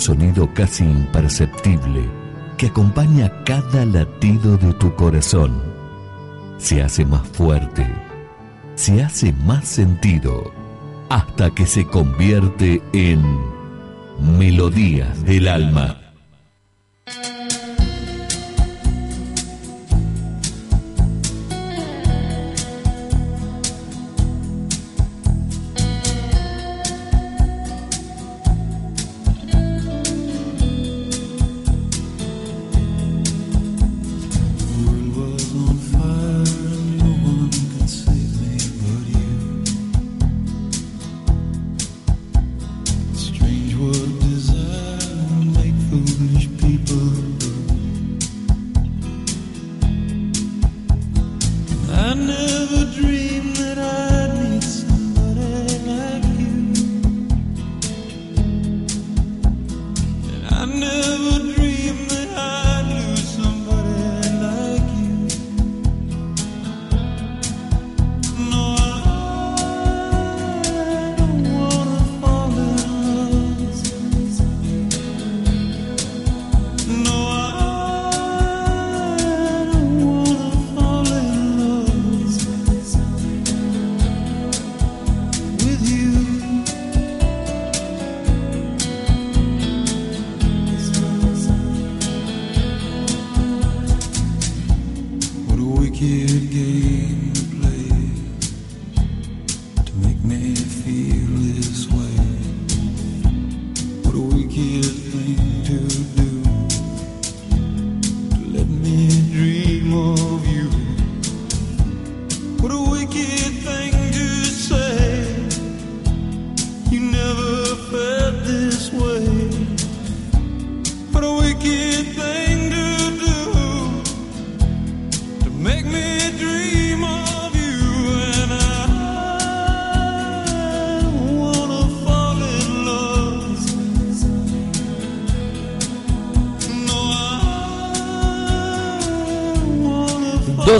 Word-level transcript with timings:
Sonido 0.00 0.52
casi 0.54 0.84
imperceptible 0.84 2.08
que 2.56 2.68
acompaña 2.68 3.44
cada 3.44 3.84
latido 3.84 4.56
de 4.56 4.72
tu 4.74 4.94
corazón. 4.94 5.62
Se 6.58 6.82
hace 6.82 7.04
más 7.04 7.26
fuerte, 7.28 7.86
se 8.76 9.02
hace 9.02 9.32
más 9.32 9.66
sentido, 9.66 10.52
hasta 11.10 11.50
que 11.50 11.66
se 11.66 11.86
convierte 11.86 12.82
en 12.92 13.22
melodías 14.38 15.22
del 15.24 15.48
alma. 15.48 15.99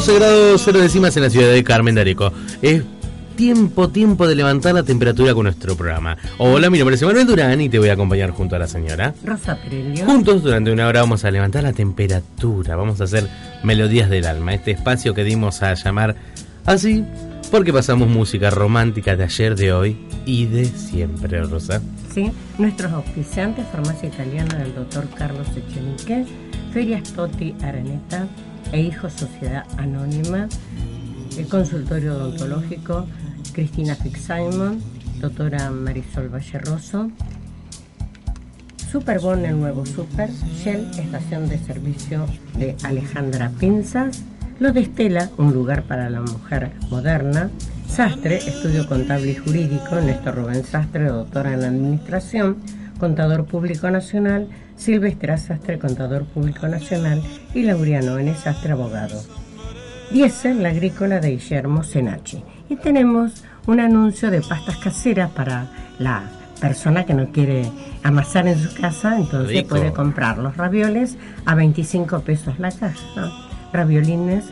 12 0.00 0.18
grados 0.18 0.62
0 0.64 0.80
décimas 0.80 1.14
en 1.18 1.24
la 1.24 1.28
ciudad 1.28 1.52
de 1.52 1.62
Carmen 1.62 1.94
de 1.94 2.00
Areco. 2.00 2.32
Es 2.62 2.82
tiempo, 3.36 3.90
tiempo 3.90 4.26
de 4.26 4.34
levantar 4.34 4.72
la 4.72 4.82
temperatura 4.82 5.34
con 5.34 5.42
nuestro 5.42 5.76
programa. 5.76 6.16
Hola, 6.38 6.70
mi 6.70 6.78
nombre 6.78 6.96
es 6.96 7.02
Manuel 7.02 7.26
Durán 7.26 7.60
y 7.60 7.68
te 7.68 7.78
voy 7.78 7.90
a 7.90 7.92
acompañar 7.92 8.30
junto 8.30 8.56
a 8.56 8.58
la 8.58 8.66
señora. 8.66 9.12
Rosa 9.22 9.56
Perelio. 9.56 10.06
Juntos 10.06 10.42
durante 10.42 10.72
una 10.72 10.86
hora 10.86 11.02
vamos 11.02 11.26
a 11.26 11.30
levantar 11.30 11.64
la 11.64 11.74
temperatura, 11.74 12.76
vamos 12.76 13.02
a 13.02 13.04
hacer 13.04 13.28
Melodías 13.62 14.08
del 14.08 14.24
Alma, 14.24 14.54
este 14.54 14.70
espacio 14.70 15.12
que 15.12 15.22
dimos 15.22 15.62
a 15.62 15.74
llamar 15.74 16.16
así 16.64 17.04
porque 17.50 17.70
pasamos 17.70 18.08
música 18.08 18.48
romántica 18.48 19.16
de 19.16 19.24
ayer, 19.24 19.54
de 19.54 19.74
hoy 19.74 19.98
y 20.24 20.46
de 20.46 20.64
siempre, 20.64 21.42
Rosa. 21.42 21.82
Sí, 22.14 22.32
nuestros 22.56 22.90
auspiciantes, 22.92 23.66
Farmacia 23.70 24.08
Italiana 24.08 24.54
del 24.54 24.74
doctor 24.74 25.06
Carlos 25.10 25.46
Echenique, 25.54 26.24
Ferias 26.72 27.02
Toti 27.12 27.54
Araneta 27.62 28.26
e 28.72 28.80
Hijos 28.80 29.12
Sociedad 29.12 29.64
Anónima, 29.78 30.48
el 31.36 31.46
consultorio 31.46 32.14
odontológico 32.16 33.06
Cristina 33.52 33.94
Fix-Simon, 33.94 34.80
doctora 35.20 35.70
Marisol 35.70 36.28
Valleroso, 36.28 37.10
Superbon, 38.90 39.44
el 39.44 39.58
nuevo 39.58 39.86
Super, 39.86 40.30
Shell, 40.30 40.90
estación 40.98 41.48
de 41.48 41.58
servicio 41.58 42.26
de 42.58 42.76
Alejandra 42.82 43.50
Pinzas, 43.58 44.22
Lo 44.58 44.72
de 44.72 44.80
Estela, 44.80 45.30
un 45.38 45.54
lugar 45.54 45.84
para 45.84 46.10
la 46.10 46.20
mujer 46.20 46.72
moderna, 46.90 47.50
Sastre, 47.86 48.36
estudio 48.36 48.86
contable 48.88 49.32
y 49.32 49.34
jurídico, 49.36 50.00
Néstor 50.00 50.36
Rubén 50.36 50.64
Sastre, 50.64 51.06
doctora 51.06 51.54
en 51.54 51.64
administración, 51.64 52.58
contador 53.00 53.46
público 53.46 53.90
nacional, 53.90 54.46
Silvestre 54.76 55.36
Sastre, 55.38 55.78
contador 55.78 56.24
público 56.26 56.68
nacional, 56.68 57.22
y 57.54 57.62
Laureano 57.62 58.18
N. 58.18 58.32
Sastre, 58.36 58.72
abogado. 58.72 59.20
Diesel, 60.12 60.62
la 60.62 60.68
agrícola 60.68 61.18
de 61.18 61.30
Guillermo 61.30 61.82
Senachi. 61.82 62.42
Y 62.68 62.76
tenemos 62.76 63.42
un 63.66 63.80
anuncio 63.80 64.30
de 64.30 64.42
pastas 64.42 64.76
caseras 64.76 65.30
para 65.30 65.66
la 65.98 66.22
persona 66.60 67.04
que 67.06 67.14
no 67.14 67.32
quiere 67.32 67.70
amasar 68.02 68.46
en 68.46 68.58
su 68.58 68.74
casa, 68.74 69.16
entonces 69.16 69.56
Rico. 69.56 69.70
puede 69.70 69.92
comprar 69.92 70.38
los 70.38 70.56
ravioles 70.56 71.16
a 71.46 71.54
25 71.54 72.20
pesos 72.20 72.58
la 72.58 72.70
caja, 72.70 73.32
raviolines 73.72 74.44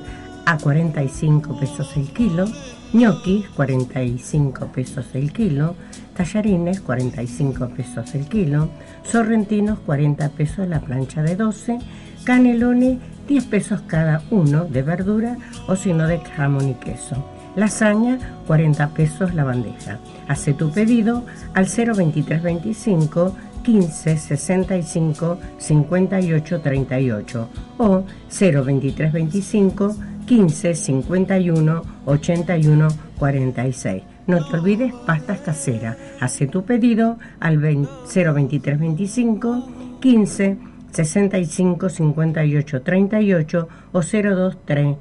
a 0.47 0.57
45 0.57 1.61
pesos 1.61 1.97
el 1.97 2.09
kilo, 2.13 2.47
ñoquis 2.95 3.49
45 3.51 4.67
pesos 4.69 5.06
el 5.15 5.33
kilo, 5.33 5.75
tallarines 6.19 6.81
45 6.81 7.69
pesos 7.69 8.12
el 8.17 8.26
kilo, 8.26 8.70
sorrentinos 9.05 9.79
40 9.79 10.31
pesos 10.31 10.67
la 10.67 10.81
plancha 10.81 11.23
de 11.23 11.37
12, 11.37 11.79
canelones 12.25 12.99
10 13.29 13.44
pesos 13.44 13.82
cada 13.82 14.25
uno 14.32 14.65
de 14.65 14.82
verdura 14.82 15.37
o 15.69 15.76
si 15.76 15.93
no 15.93 16.09
de 16.09 16.19
jamón 16.19 16.70
y 16.70 16.75
queso. 16.75 17.25
Lasaña, 17.55 18.19
40 18.49 18.88
pesos 18.88 19.32
la 19.32 19.44
bandeja. 19.44 20.00
Hace 20.26 20.55
tu 20.55 20.73
pedido 20.73 21.25
al 21.55 21.67
02325 21.67 23.37
15 23.62 24.19
65 24.19 25.38
58 25.56 26.61
38 26.61 27.49
o 27.79 28.03
02325 28.29 29.97
15 30.26 30.75
51 30.75 31.82
81 32.06 32.88
46. 33.19 34.18
No 34.29 34.45
te 34.45 34.59
olvides 34.59 34.93
pastas 35.07 35.41
caseras. 35.41 35.97
Hace 36.21 36.47
tu 36.47 36.63
pedido 36.63 37.19
al 37.41 37.57
20 37.57 37.91
02325 38.15 39.65
15 40.01 40.59
65 40.93 41.89
58 41.89 42.83
38 42.83 43.69
o 43.91 44.01
023 44.03 44.97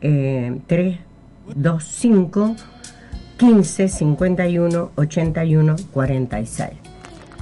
eh, 0.00 0.58
3 0.66 0.98
25 1.54 2.56
15 3.36 3.88
51 3.88 4.90
81 4.94 5.76
46. 5.92 6.81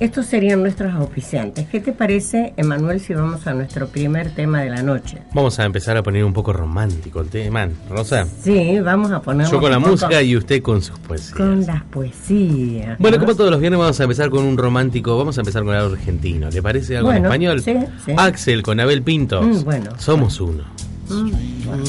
Estos 0.01 0.25
serían 0.25 0.63
nuestros 0.63 0.95
auspiciantes. 0.95 1.67
¿Qué 1.69 1.79
te 1.79 1.93
parece, 1.93 2.55
Emanuel, 2.57 3.01
si 3.01 3.13
vamos 3.13 3.47
a 3.47 3.53
nuestro 3.53 3.87
primer 3.89 4.31
tema 4.35 4.63
de 4.63 4.71
la 4.71 4.83
noche? 4.83 5.19
Vamos 5.35 5.59
a 5.59 5.67
empezar 5.67 5.95
a 5.99 6.03
poner 6.03 6.25
un 6.25 6.33
poco 6.33 6.55
romántico 6.55 7.21
el 7.21 7.29
tema. 7.29 7.69
Rosa, 7.91 8.27
Sí, 8.43 8.81
vamos 8.81 9.11
a 9.13 9.21
poner. 9.21 9.47
yo 9.51 9.61
con 9.61 9.71
la 9.71 9.79
música 9.79 10.23
y 10.23 10.35
usted 10.39 10.63
con 10.63 10.81
sus 10.81 10.99
poesías. 11.01 11.35
Con 11.37 11.67
las 11.67 11.83
poesías. 11.85 12.99
Bueno, 12.99 13.19
¿no? 13.19 13.25
como 13.25 13.37
todos 13.37 13.51
los 13.51 13.61
viernes 13.61 13.79
vamos 13.79 14.01
a 14.01 14.05
empezar 14.05 14.31
con 14.31 14.43
un 14.45 14.57
romántico, 14.57 15.19
vamos 15.19 15.37
a 15.37 15.43
empezar 15.43 15.65
con 15.65 15.75
algo 15.75 15.93
argentino. 15.95 16.49
¿Le 16.49 16.63
parece 16.63 16.97
algo 16.97 17.09
Bueno, 17.11 17.19
en 17.19 17.25
español? 17.27 17.61
sí, 17.63 17.75
sí. 18.07 18.13
Axel 18.17 18.63
con 18.63 18.81
Abel 18.81 19.03
Pintos. 19.03 19.45
Mm, 19.45 19.65
bueno. 19.65 19.91
Somos 19.99 20.41
uno. 20.41 20.65
Mm, 21.11 21.31
bueno. 21.67 21.85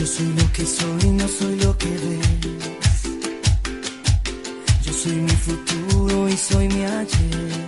Yo 0.00 0.06
soy 0.06 0.32
lo 0.32 0.50
que 0.54 0.64
soy, 0.64 1.10
no 1.10 1.28
soy 1.28 1.56
lo 1.56 1.76
que 1.76 1.90
ves. 1.90 3.00
Yo 4.82 4.92
soy 4.94 5.12
mi 5.12 5.36
futuro 5.46 6.26
y 6.26 6.36
soy 6.38 6.68
mi 6.68 6.84
ayer. 6.86 7.66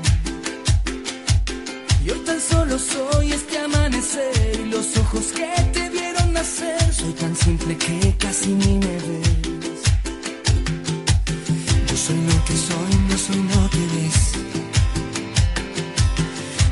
Yo 2.06 2.14
tan 2.22 2.40
solo 2.40 2.78
soy 2.78 3.32
este 3.32 3.58
amanecer 3.58 4.60
y 4.64 4.70
los 4.70 4.96
ojos 4.96 5.26
que 5.36 5.46
te 5.74 5.90
vieron 5.90 6.32
nacer. 6.32 6.94
Soy 6.94 7.12
tan 7.12 7.36
simple 7.36 7.76
que 7.76 8.16
casi 8.16 8.48
ni 8.54 8.78
me 8.78 8.96
ves. 9.06 9.82
Yo 11.86 11.96
soy 11.98 12.16
lo 12.16 12.44
que 12.46 12.56
soy, 12.56 12.92
no 13.10 13.18
soy 13.26 13.42
lo 13.52 13.70
que 13.74 13.84
ves. 13.94 14.20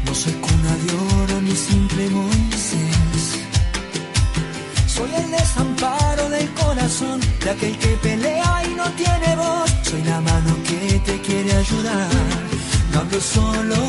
No 0.07 0.15
soy 0.15 0.33
cuna 0.33 0.75
de 0.85 1.23
oro 1.23 1.43
ni 1.43 1.55
simple 1.55 2.09
Moisés. 2.09 2.90
Soy 5.01 5.15
el 5.15 5.31
desamparo 5.31 6.29
del 6.29 6.51
corazón 6.53 7.21
de 7.43 7.51
aquel 7.51 7.79
que 7.79 7.89
pelea 8.03 8.63
y 8.71 8.75
no 8.75 8.85
tiene 9.01 9.35
voz. 9.35 9.71
Soy 9.83 10.03
la 10.03 10.21
mano 10.21 10.55
que 10.69 11.01
te 11.07 11.19
quiere 11.23 11.57
ayudar. 11.57 12.11
No 12.93 13.01
hablo 13.01 13.19
solo 13.19 13.80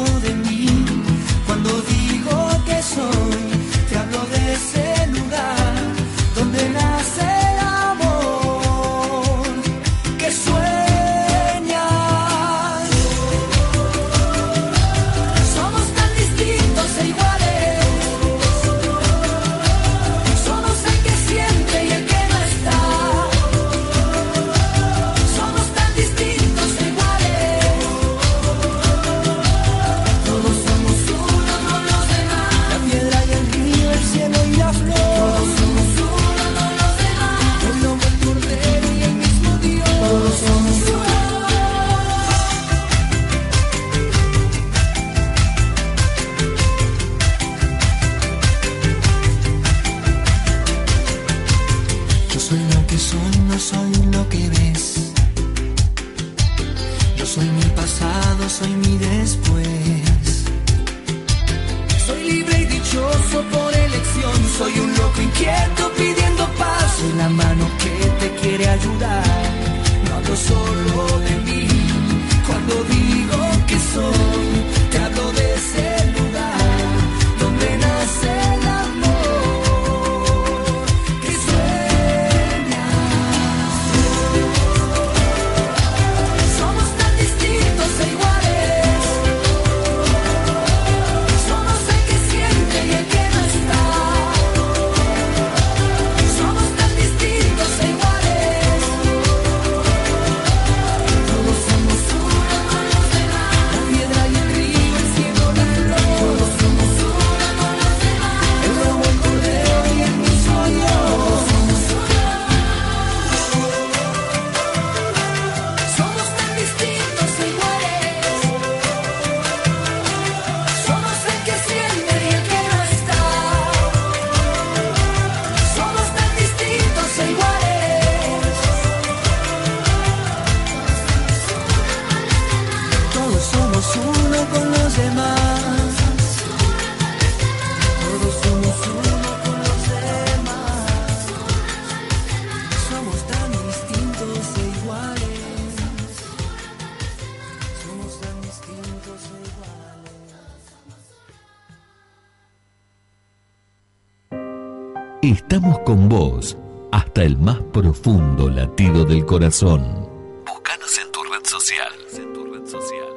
Hasta 156.91 157.23
el 157.23 157.39
más 157.39 157.57
profundo 157.73 158.47
latido 158.47 159.05
del 159.05 159.25
corazón. 159.25 160.07
Búscanos 160.45 160.99
en 160.99 161.11
tu 161.11 161.23
red 161.23 161.43
social. 161.43 161.91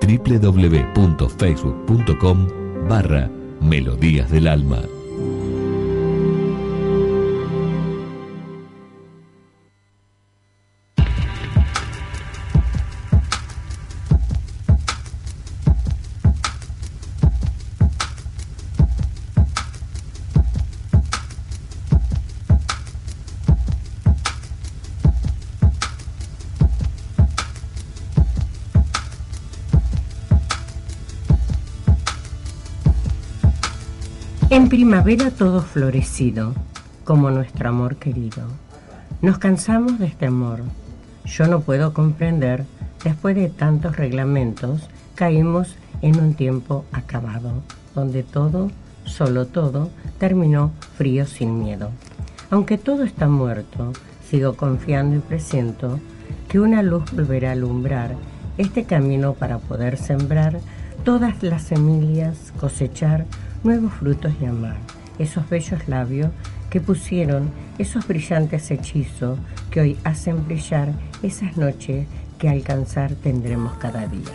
www.facebook.com 0.00 2.48
barra 2.88 3.30
Melodías 3.60 4.30
del 4.30 4.48
Alma. 4.48 4.80
Primavera 35.04 35.36
todo 35.36 35.60
florecido, 35.60 36.54
como 37.04 37.30
nuestro 37.30 37.68
amor 37.68 37.96
querido. 37.96 38.44
Nos 39.20 39.36
cansamos 39.36 39.98
de 39.98 40.06
este 40.06 40.24
amor. 40.24 40.62
Yo 41.26 41.46
no 41.46 41.60
puedo 41.60 41.92
comprender, 41.92 42.64
después 43.04 43.36
de 43.36 43.50
tantos 43.50 43.98
reglamentos, 43.98 44.88
caímos 45.14 45.76
en 46.00 46.18
un 46.18 46.32
tiempo 46.32 46.86
acabado, 46.90 47.52
donde 47.94 48.22
todo, 48.22 48.70
solo 49.04 49.44
todo, 49.44 49.90
terminó 50.18 50.72
frío 50.96 51.26
sin 51.26 51.62
miedo. 51.62 51.90
Aunque 52.48 52.78
todo 52.78 53.04
está 53.04 53.28
muerto, 53.28 53.92
sigo 54.30 54.56
confiando 54.56 55.16
y 55.16 55.18
presiento 55.18 56.00
que 56.48 56.60
una 56.60 56.82
luz 56.82 57.04
volverá 57.12 57.50
a 57.50 57.52
alumbrar 57.52 58.16
este 58.56 58.84
camino 58.84 59.34
para 59.34 59.58
poder 59.58 59.98
sembrar 59.98 60.60
todas 61.04 61.42
las 61.42 61.64
semillas, 61.64 62.54
cosechar 62.58 63.26
nuevos 63.64 63.92
frutos 63.92 64.32
y 64.40 64.46
amar 64.46 64.93
esos 65.18 65.48
bellos 65.48 65.88
labios 65.88 66.30
que 66.70 66.80
pusieron 66.80 67.50
esos 67.78 68.06
brillantes 68.06 68.70
hechizos 68.70 69.38
que 69.70 69.80
hoy 69.80 69.96
hacen 70.04 70.44
brillar 70.46 70.92
esas 71.22 71.56
noches 71.56 72.06
que 72.38 72.48
alcanzar 72.48 73.14
tendremos 73.14 73.74
cada 73.74 74.06
día. 74.06 74.32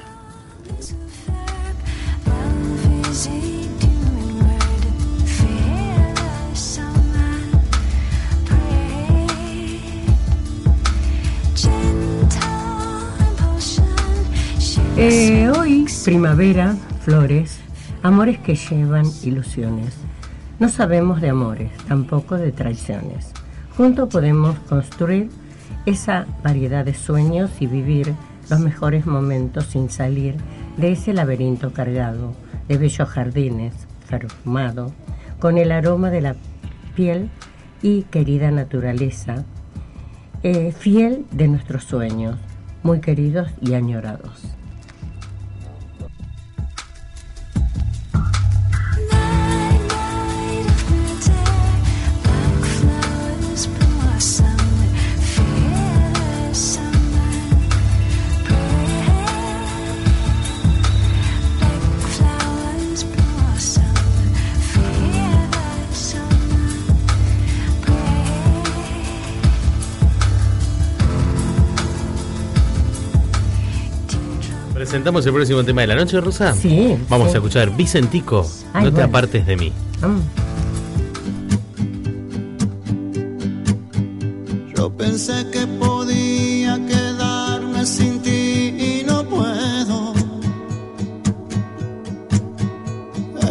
Eh, 15.02 15.50
hoy, 15.58 15.86
primavera, 16.04 16.76
flores, 17.06 17.60
amores 18.04 18.38
que 18.40 18.56
llevan 18.56 19.06
ilusiones. 19.24 19.94
No 20.60 20.68
sabemos 20.68 21.22
de 21.22 21.30
amores, 21.30 21.72
tampoco 21.88 22.36
de 22.36 22.52
traiciones. 22.52 23.32
Juntos 23.78 24.10
podemos 24.10 24.60
construir 24.68 25.30
esa 25.86 26.28
variedad 26.44 26.84
de 26.84 26.94
sueños 26.94 27.50
y 27.62 27.68
vivir 27.68 28.14
los 28.50 28.60
mejores 28.60 29.06
momentos 29.06 29.68
sin 29.68 29.90
salir 29.90 30.36
de 30.76 30.92
ese 30.92 31.14
laberinto 31.14 31.72
cargado 31.72 32.34
de 32.68 32.78
bellos 32.78 33.08
jardines, 33.08 33.74
perfumado, 34.10 34.92
con 35.40 35.58
el 35.58 35.72
aroma 35.72 36.10
de 36.10 36.22
la 36.22 36.36
piel 36.94 37.30
y 37.82 38.02
querida 38.04 38.52
naturaleza, 38.52 39.46
eh, 40.44 40.74
fiel 40.78 41.26
de 41.32 41.48
nuestros 41.48 41.86
sueños, 41.86 42.36
muy 42.84 43.00
queridos 43.00 43.50
y 43.62 43.76
añorados. 43.76 44.59
Presentamos 75.00 75.26
el 75.26 75.34
próximo 75.34 75.64
tema 75.64 75.80
de 75.82 75.88
la 75.88 75.96
noche, 75.96 76.20
Rosa? 76.20 76.54
Sí. 76.54 76.98
Vamos 77.08 77.30
sí. 77.30 77.36
a 77.36 77.38
escuchar 77.38 77.74
Vicentico, 77.78 78.46
Ay, 78.74 78.84
no 78.84 78.90
te 78.90 78.96
bueno. 78.96 79.08
apartes 79.08 79.46
de 79.46 79.56
mí. 79.56 79.72
Mm. 80.02 80.20
Yo 84.76 84.90
pensé 84.90 85.50
que 85.54 85.66
podía 85.80 86.78
quedarme 86.86 87.86
sin 87.86 88.22
ti 88.22 88.76
y 88.78 89.06
no 89.08 89.24
puedo. 89.24 90.14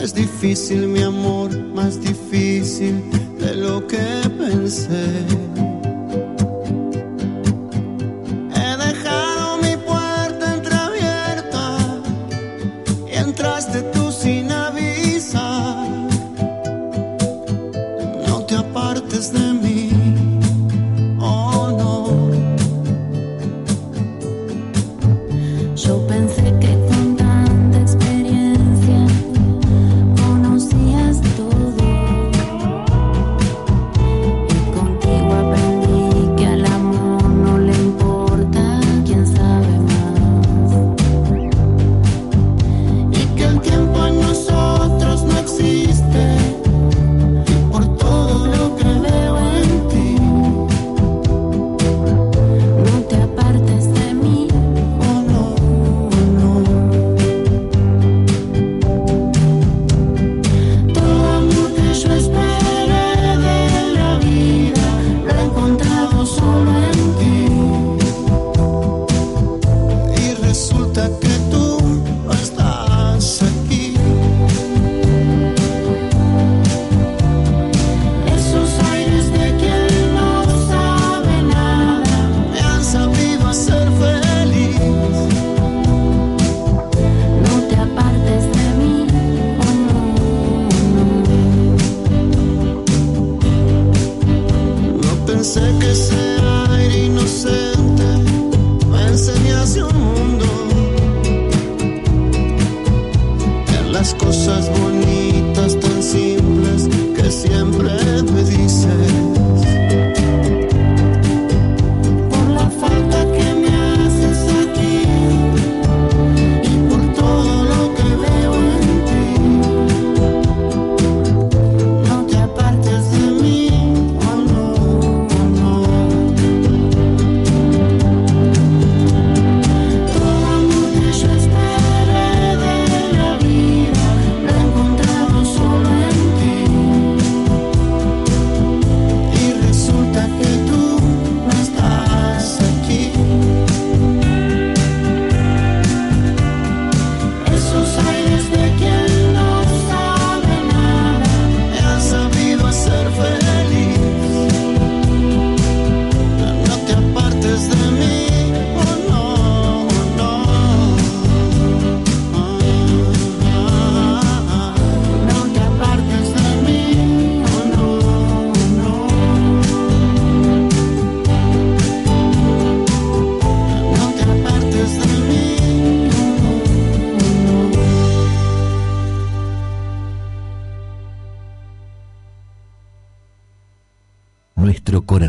Es 0.03 0.13
difícil, 0.13 0.87
mi 0.89 1.03
amor, 1.03 1.51
más 1.75 1.99
difícil 1.99 3.03
de 3.41 3.55
lo 3.55 3.87
que 3.87 3.97
pensé. 4.39 5.48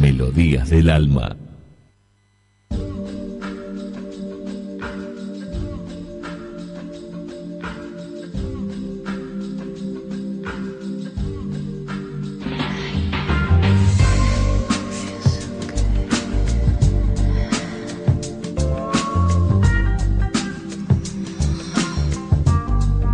Melodías 0.00 0.70
del 0.70 0.90
alma. 0.90 1.36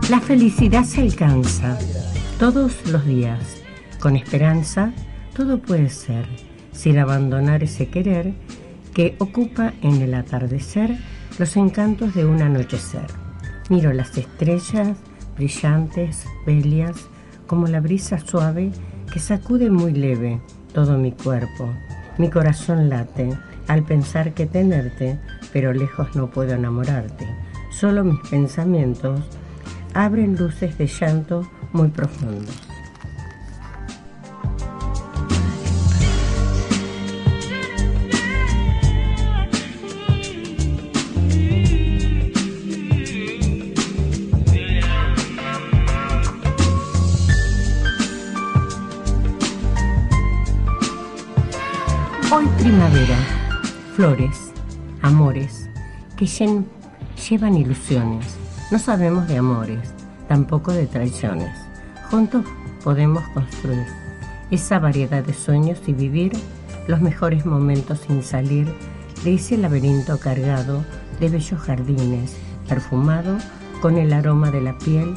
La 0.09 0.21
felicidad 0.21 0.85
se 0.85 1.03
alcanza 1.03 1.79
todos 2.41 2.91
los 2.91 3.05
días. 3.05 3.61
Con 4.01 4.17
esperanza, 4.17 4.95
todo 5.37 5.59
puede 5.59 5.91
ser, 5.91 6.25
sin 6.73 6.99
abandonar 6.99 7.63
ese 7.63 7.89
querer 7.89 8.33
que 8.95 9.15
ocupa 9.19 9.75
en 9.83 10.01
el 10.01 10.15
atardecer 10.15 10.97
los 11.39 11.55
encantos 11.59 12.15
de 12.15 12.25
un 12.25 12.41
anochecer. 12.41 13.05
Miro 13.69 13.93
las 13.93 14.17
estrellas 14.17 14.97
brillantes, 15.37 16.25
bellas, 16.47 16.97
como 17.47 17.67
la 17.67 17.81
brisa 17.81 18.19
suave 18.19 18.73
que 19.13 19.21
sacude 19.21 19.69
muy 19.69 19.93
leve 19.93 20.41
todo 20.73 20.97
mi 20.97 21.13
cuerpo. 21.13 21.69
Mi 22.17 22.31
corazón 22.31 22.89
late 22.89 23.29
al 23.69 23.85
pensar 23.85 24.33
que 24.33 24.47
tenerte, 24.47 25.19
pero 25.53 25.75
lejos 25.75 26.17
no 26.17 26.31
puedo 26.31 26.55
enamorarte. 26.55 27.29
Solo 27.71 28.03
mis 28.03 28.27
pensamientos 28.31 29.21
abren 29.93 30.37
luces 30.37 30.79
de 30.79 30.87
llanto 30.87 31.47
muy 31.73 31.89
profundos. 31.89 32.55
Hoy 52.33 52.47
primavera, 52.59 53.17
flores, 53.97 54.53
amores 55.03 55.69
que 56.17 56.27
llevan 56.27 57.57
ilusiones. 57.57 58.37
No 58.71 58.79
sabemos 58.79 59.27
de 59.27 59.39
amores, 59.39 59.93
tampoco 60.31 60.73
de 60.73 60.87
traiciones. 60.87 61.51
Juntos 62.09 62.45
podemos 62.85 63.25
construir 63.31 63.85
esa 64.53 64.79
variedad 64.79 65.25
de 65.25 65.35
sueños 65.35 65.81
y 65.89 65.93
vivir 65.93 66.31
los 66.87 67.01
mejores 67.01 67.45
momentos 67.45 67.99
sin 68.07 68.23
salir 68.23 68.73
de 69.25 69.35
ese 69.35 69.57
laberinto 69.57 70.21
cargado 70.21 70.85
de 71.19 71.31
bellos 71.31 71.61
jardines, 71.61 72.37
perfumado 72.69 73.39
con 73.83 73.99
el 73.99 74.13
aroma 74.13 74.53
de 74.53 74.61
la 74.61 74.79
piel 74.79 75.17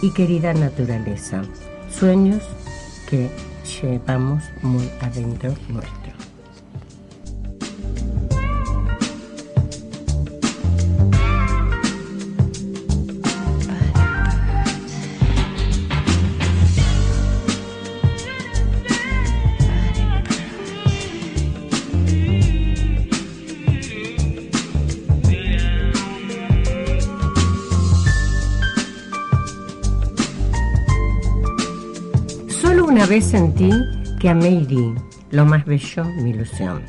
y 0.00 0.10
querida 0.12 0.54
naturaleza. 0.54 1.42
Sueños 1.90 2.42
que 3.10 3.30
llevamos 3.82 4.44
muy 4.62 4.88
adentro. 5.02 5.52
Solo 33.14 33.26
una 33.26 33.26
vez 33.26 33.30
sentí 33.30 33.70
que 34.18 34.28
amé 34.28 34.48
y 34.50 34.94
lo 35.30 35.44
más 35.44 35.64
bello, 35.64 36.04
mi 36.04 36.30
ilusión. 36.30 36.82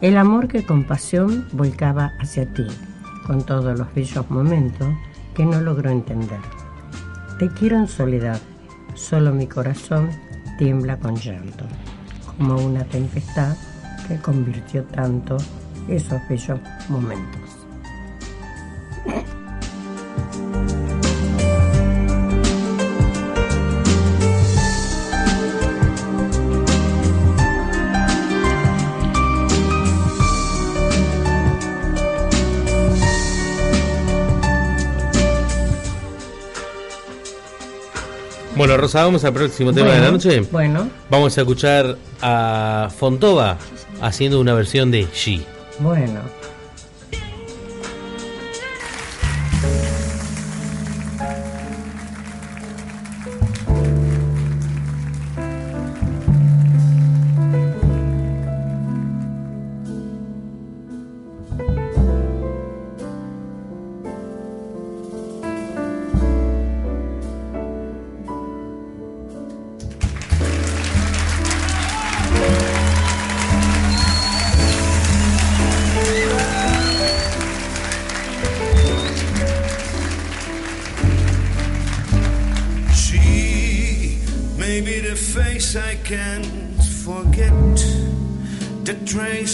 El 0.00 0.16
amor 0.16 0.48
que 0.48 0.66
con 0.66 0.82
pasión 0.82 1.46
volcaba 1.52 2.14
hacia 2.18 2.52
ti, 2.52 2.66
con 3.24 3.46
todos 3.46 3.78
los 3.78 3.94
bellos 3.94 4.28
momentos 4.28 4.88
que 5.36 5.46
no 5.46 5.60
logró 5.60 5.90
entender. 5.90 6.40
Te 7.38 7.48
quiero 7.50 7.76
en 7.76 7.86
soledad, 7.86 8.40
solo 8.94 9.32
mi 9.32 9.46
corazón 9.46 10.10
tiembla 10.58 10.98
con 10.98 11.14
llanto, 11.14 11.64
como 12.26 12.56
una 12.56 12.82
tempestad 12.82 13.56
que 14.08 14.16
convirtió 14.16 14.82
tanto 14.82 15.36
esos 15.86 16.20
bellos 16.28 16.58
momentos. 16.88 17.58
Bueno, 38.68 38.82
Rosa, 38.82 39.02
vamos 39.02 39.24
al 39.24 39.32
próximo 39.32 39.72
tema 39.72 39.92
de 39.92 40.00
la 40.00 40.10
noche. 40.10 40.40
Bueno, 40.52 40.90
Vamos 41.08 41.38
a 41.38 41.40
escuchar 41.40 41.96
a 42.20 42.90
Fontova 42.94 43.56
haciendo 44.02 44.38
una 44.38 44.52
versión 44.52 44.90
de 44.90 45.08
She. 45.14 45.40
bueno. 45.78 46.20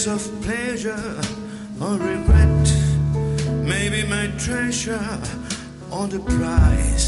Of 0.07 0.41
pleasure 0.41 1.19
or 1.81 1.97
regret. 1.97 2.65
Maybe 3.63 4.07
my 4.07 4.27
treasure 4.37 5.19
or 5.91 6.07
the 6.07 6.19
price 6.19 7.04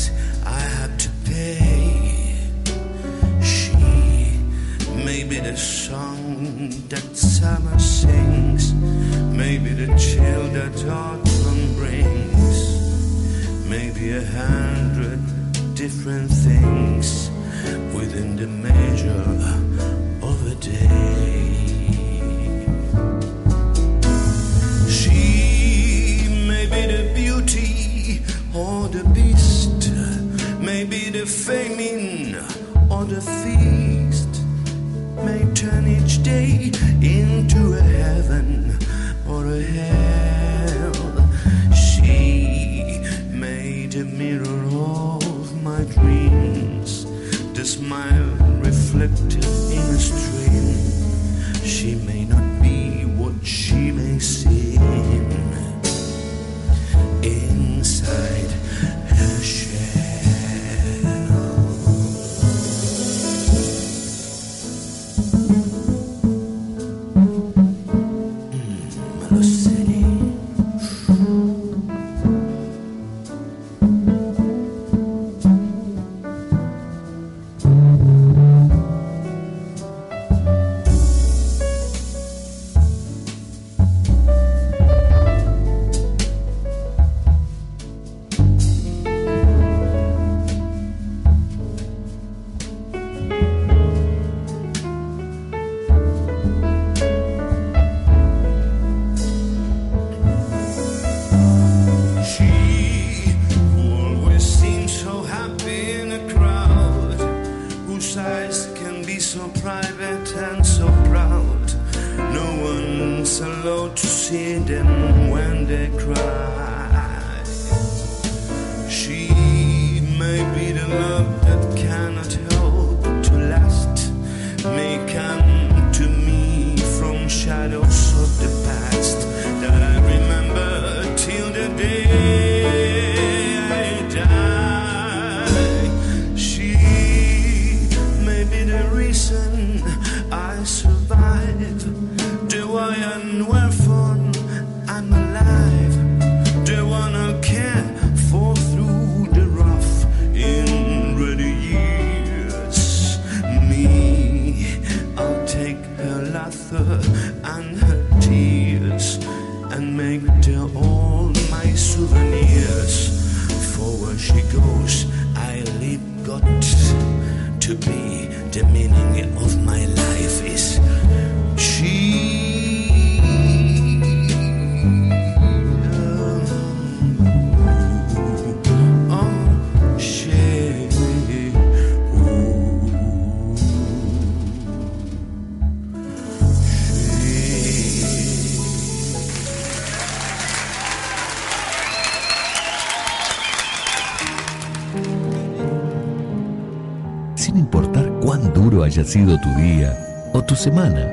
haya 198.84 199.04
sido 199.04 199.40
tu 199.40 199.50
día 199.56 199.98
o 200.34 200.44
tu 200.44 200.56
semana, 200.56 201.12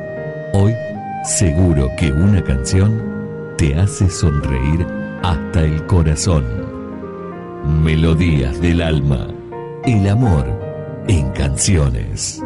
hoy 0.53 0.74
seguro 1.24 1.90
que 1.98 2.12
una 2.12 2.42
canción 2.42 3.00
te 3.57 3.74
hace 3.79 4.09
sonreír 4.09 4.87
hasta 5.22 5.62
el 5.62 5.85
corazón. 5.87 6.44
Melodías 7.83 8.61
del 8.61 8.83
alma, 8.83 9.29
el 9.85 10.09
amor 10.09 10.46
en 11.09 11.31
canciones. 11.33 12.42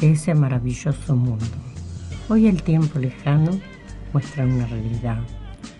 Ese 0.00 0.34
maravilloso 0.34 1.16
mundo? 1.16 1.44
Hoy 2.28 2.46
el 2.46 2.62
tiempo 2.62 2.98
lejano 2.98 3.60
muestra 4.12 4.44
una 4.44 4.66
realidad, 4.66 5.18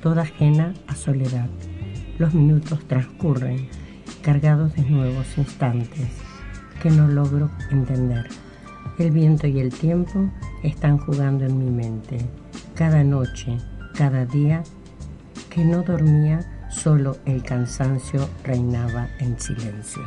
toda 0.02 0.22
ajena 0.22 0.74
a 0.86 0.94
soledad. 0.94 1.48
Los 2.18 2.34
minutos 2.34 2.86
transcurren 2.86 3.68
cargados 4.22 4.74
de 4.74 4.82
nuevos 4.82 5.26
instantes 5.36 6.08
que 6.82 6.90
no 6.90 7.08
logro 7.08 7.50
entender. 7.70 8.28
El 8.98 9.10
viento 9.10 9.46
y 9.46 9.58
el 9.58 9.72
tiempo 9.72 10.30
están 10.62 10.98
jugando 10.98 11.44
en 11.44 11.58
mi 11.58 11.70
mente. 11.70 12.18
Cada 12.74 13.02
noche, 13.02 13.58
cada 13.94 14.26
día 14.26 14.62
que 15.50 15.64
no 15.64 15.82
dormía, 15.82 16.40
solo 16.70 17.16
el 17.24 17.42
cansancio 17.42 18.28
reinaba 18.44 19.08
en 19.20 19.38
silencio. 19.38 20.02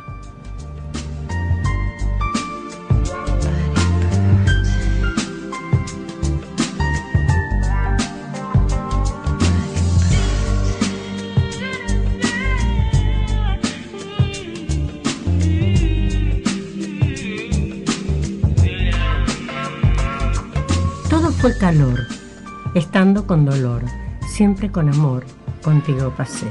Estando 22.74 23.26
con 23.26 23.44
dolor, 23.44 23.82
siempre 24.26 24.70
con 24.70 24.88
amor, 24.88 25.24
contigo 25.62 26.14
pasé. 26.16 26.46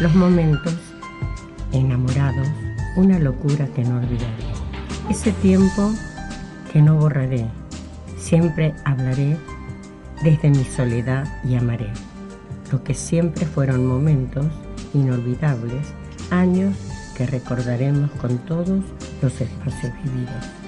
Los 0.00 0.14
momentos 0.14 0.74
enamorados, 1.72 2.46
una 2.96 3.18
locura 3.18 3.66
que 3.68 3.84
no 3.84 3.96
olvidaré. 3.96 4.52
Ese 5.08 5.32
tiempo 5.32 5.90
que 6.70 6.82
no 6.82 6.96
borraré, 6.96 7.46
siempre 8.18 8.74
hablaré 8.84 9.38
desde 10.22 10.50
mi 10.50 10.64
soledad 10.64 11.26
y 11.42 11.54
amaré. 11.54 11.90
Lo 12.70 12.84
que 12.84 12.92
siempre 12.92 13.46
fueron 13.46 13.86
momentos 13.86 14.44
inolvidables, 14.92 15.86
años 16.30 16.76
que 17.16 17.24
recordaremos 17.24 18.10
con 18.20 18.36
todos 18.44 18.84
los 19.22 19.40
espacios 19.40 19.92
vividos. 20.04 20.59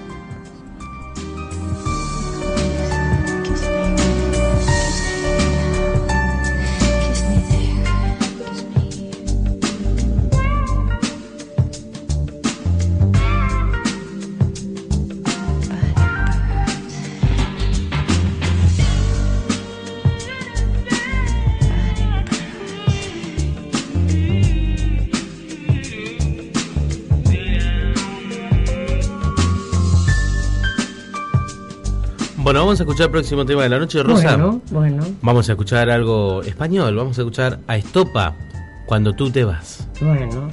Bueno, 32.53 32.65
vamos 32.67 32.79
a 32.81 32.83
escuchar 32.83 33.05
el 33.05 33.11
próximo 33.11 33.45
tema 33.47 33.63
de 33.63 33.69
la 33.69 33.79
noche, 33.79 34.03
Rosa. 34.03 34.37
Bueno, 34.37 34.61
bueno. 34.69 35.03
Vamos 35.23 35.49
a 35.49 35.53
escuchar 35.53 35.89
algo 35.89 36.43
español, 36.43 36.95
vamos 36.95 37.17
a 37.17 37.21
escuchar 37.21 37.59
a 37.65 37.77
Estopa, 37.77 38.35
cuando 38.85 39.11
tú 39.13 39.31
te 39.31 39.43
vas. 39.43 39.87
Bueno. 39.99 40.51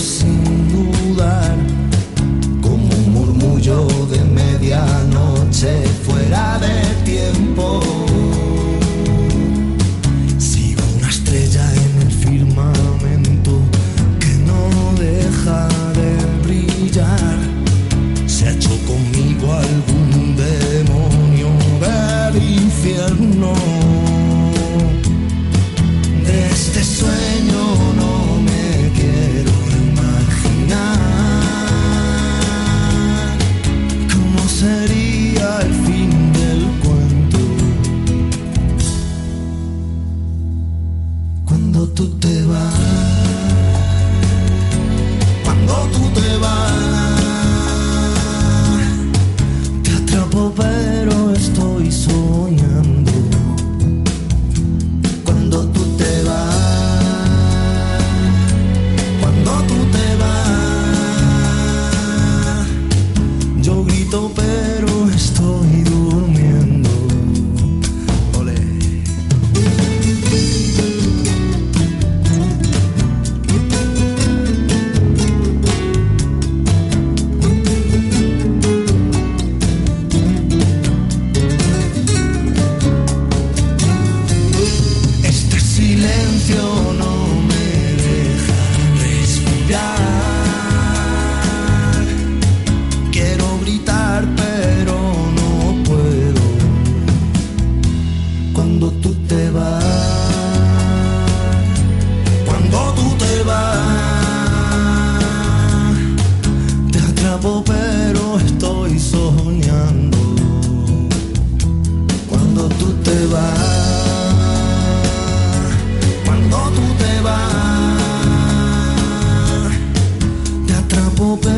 sim. 0.00 0.39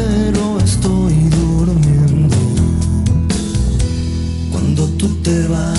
pero 0.03 0.59
estoy 0.59 1.15
durmiendo. 1.31 2.37
Cuando 4.51 4.87
tú 4.99 5.09
te 5.23 5.47
vas. 5.49 5.72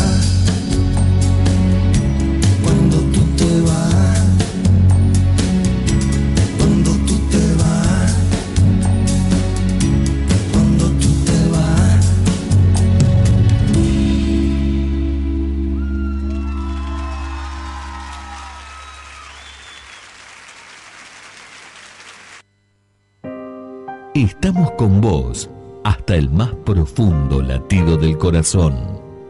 corazón. 28.24 28.74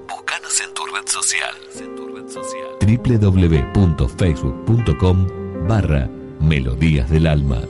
Búscanos 0.08 0.62
en 0.62 0.72
tu 0.76 0.86
red 0.86 1.08
social. 1.08 1.56
social. 2.30 2.70
www.facebook.com 2.80 5.28
barra 5.68 6.08
Melodías 6.40 7.10
del 7.10 7.26
Alma. 7.26 7.64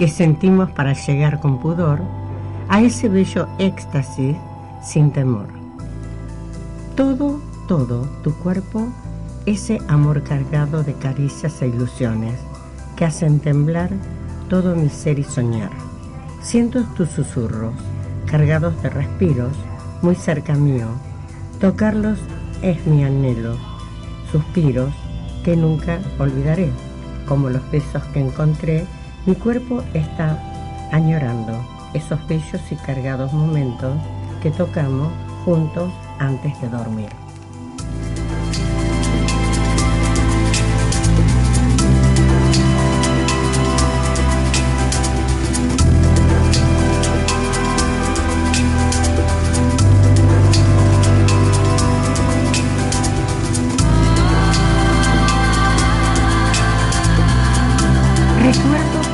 Que 0.00 0.08
sentimos 0.08 0.70
para 0.70 0.94
llegar 0.94 1.40
con 1.40 1.58
pudor 1.58 2.00
a 2.70 2.80
ese 2.80 3.10
bello 3.10 3.46
éxtasis 3.58 4.34
sin 4.82 5.12
temor. 5.12 5.48
Todo, 6.96 7.38
todo 7.68 8.08
tu 8.22 8.32
cuerpo, 8.36 8.88
ese 9.44 9.78
amor 9.88 10.22
cargado 10.22 10.82
de 10.82 10.94
caricias 10.94 11.60
e 11.60 11.68
ilusiones 11.68 12.32
que 12.96 13.04
hacen 13.04 13.40
temblar 13.40 13.90
todo 14.48 14.74
mi 14.74 14.88
ser 14.88 15.18
y 15.18 15.22
soñar. 15.22 15.70
Siento 16.40 16.82
tus 16.96 17.10
susurros, 17.10 17.74
cargados 18.24 18.82
de 18.82 18.88
respiros, 18.88 19.52
muy 20.00 20.14
cerca 20.14 20.54
mío. 20.54 20.86
Tocarlos 21.60 22.20
es 22.62 22.86
mi 22.86 23.04
anhelo, 23.04 23.58
suspiros 24.32 24.94
que 25.44 25.56
nunca 25.56 25.98
olvidaré. 26.18 26.70
Como 27.28 27.50
los 27.50 27.70
besos 27.70 28.02
que 28.14 28.20
encontré, 28.20 28.86
mi 29.26 29.34
cuerpo 29.34 29.82
está 29.92 30.38
añorando 30.92 31.52
esos 31.92 32.26
bellos 32.26 32.60
y 32.70 32.76
cargados 32.76 33.32
momentos 33.32 33.94
que 34.42 34.50
tocamos 34.50 35.12
juntos 35.44 35.92
antes 36.18 36.58
de 36.60 36.68
dormir. 36.68 37.29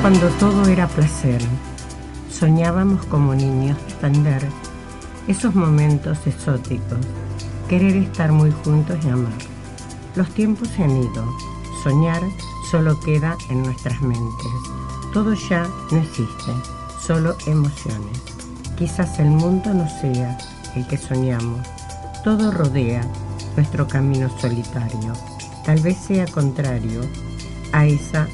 Cuando 0.07 0.29
todo 0.39 0.65
era 0.69 0.87
placer. 0.87 1.43
Soñábamos 2.31 3.05
como 3.07 3.35
niños 3.35 3.77
defender 3.89 4.47
esos 5.27 5.53
momentos 5.57 6.25
exóticos, 6.29 7.01
querer 7.69 7.97
estar 7.97 8.31
muy 8.31 8.53
juntos 8.53 8.97
y 9.05 9.09
amar. 9.09 9.33
Los 10.15 10.31
tiempos 10.31 10.69
se 10.69 10.85
han 10.85 10.97
ido, 10.97 11.37
soñar 11.83 12.23
solo 12.71 13.01
queda 13.01 13.37
en 13.51 13.65
nuestras 13.65 14.01
mentes. 14.01 14.53
Todo 15.13 15.35
ya 15.35 15.67
no 15.91 15.99
existe, 15.99 16.53
solo 17.05 17.37
emociones. 17.49 18.23
Quizás 18.79 19.19
el 19.19 19.31
mundo 19.31 19.75
no 19.75 19.89
sea 19.89 20.39
el 20.77 20.87
que 20.87 20.99
soñamos, 20.99 21.67
todo 22.23 22.53
rodea 22.53 23.03
nuestro 23.57 23.89
camino 23.89 24.31
solitario. 24.39 25.15
Tal 25.65 25.81
vez 25.81 25.97
sea 25.97 26.27
contrario 26.29 27.01
a 27.73 27.87
esa 27.87 28.29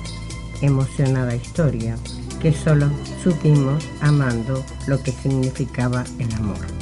emocionada 0.63 1.37
historia 1.37 1.97
que 2.41 2.53
solo 2.53 2.89
supimos 3.23 3.87
amando 4.01 4.65
lo 4.87 5.03
que 5.03 5.13
significaba 5.13 6.05
el 6.19 6.33
amor. 6.35 6.82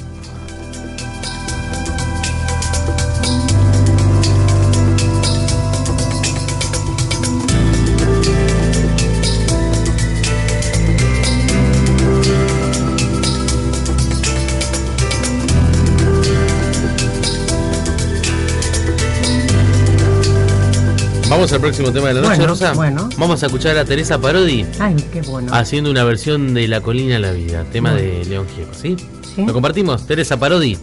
Vamos 21.40 21.52
al 21.54 21.60
próximo 21.60 21.90
tema 21.90 22.08
de 22.08 22.14
la 22.14 22.20
noche, 22.20 22.36
Bueno, 22.36 22.46
Rosa. 22.48 22.72
bueno. 22.74 23.08
Vamos 23.16 23.42
a 23.42 23.46
escuchar 23.46 23.78
a 23.78 23.84
Teresa 23.86 24.20
Parodi 24.20 24.66
Ay, 24.78 24.94
qué 25.10 25.22
bueno. 25.22 25.54
haciendo 25.54 25.90
una 25.90 26.04
versión 26.04 26.52
de 26.52 26.68
La 26.68 26.82
Colina 26.82 27.14
de 27.14 27.20
la 27.20 27.32
Vida, 27.32 27.64
tema 27.72 27.92
Bueno. 27.92 28.06
de 28.06 28.24
León 28.26 28.46
Gieco, 28.54 28.74
¿sí? 28.74 28.96
Sí. 29.34 29.44
Lo 29.46 29.52
compartimos, 29.54 30.06
Teresa 30.06 30.38
Parodi, 30.38 30.76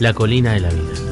La 0.00 0.12
Colina 0.12 0.52
de 0.52 0.60
la 0.60 0.68
Vida. 0.68 1.11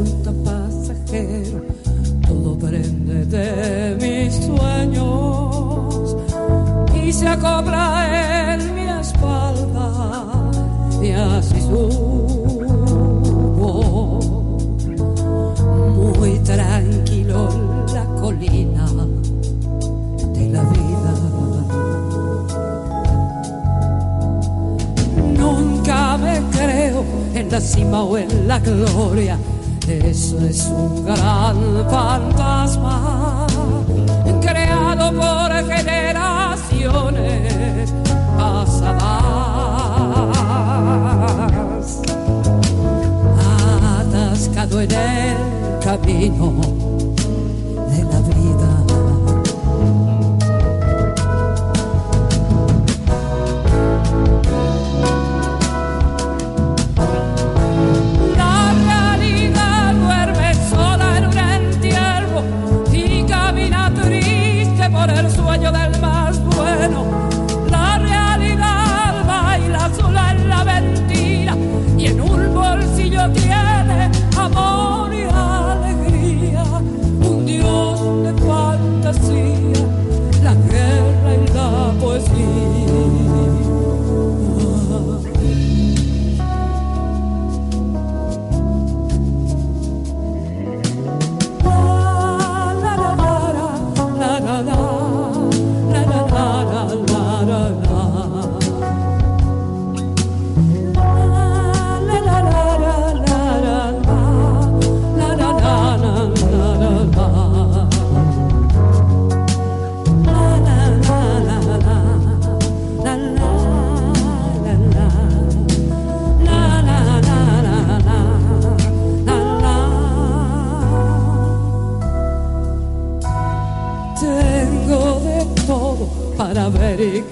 Me 0.00 0.29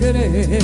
ver 0.00 0.57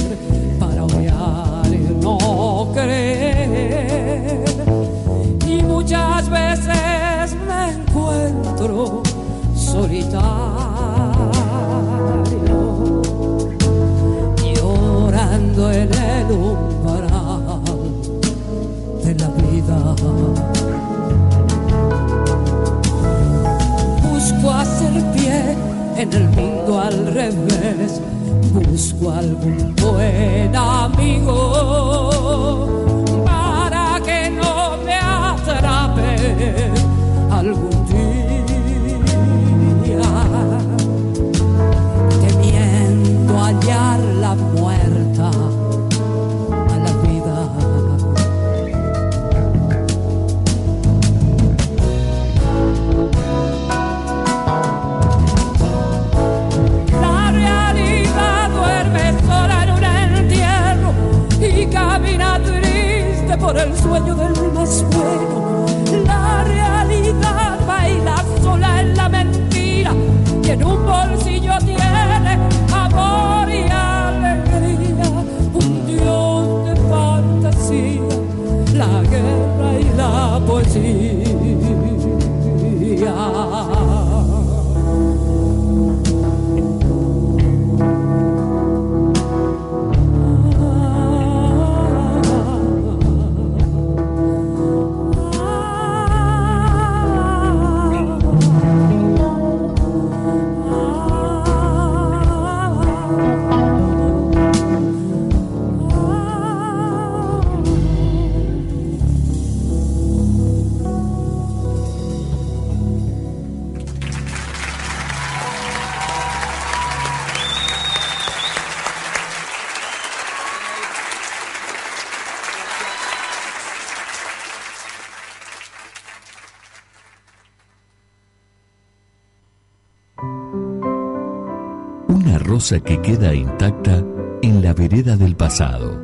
que 132.55 133.03
queda 133.03 133.35
intacta 133.35 134.05
en 134.41 134.63
la 134.63 134.73
vereda 134.75 135.17
del 135.17 135.35
pasado. 135.35 136.01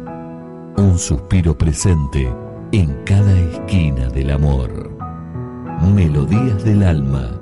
Un 0.76 0.98
suspiro 0.98 1.56
presente 1.56 2.28
en 2.72 2.92
cada 3.04 3.38
esquina 3.38 4.08
del 4.08 4.32
amor. 4.32 4.90
Melodías 5.94 6.64
del 6.64 6.82
alma 6.82 7.40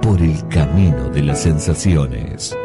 por 0.00 0.22
el 0.22 0.48
camino 0.48 1.10
de 1.10 1.22
las 1.22 1.40
sensaciones. 1.40 2.56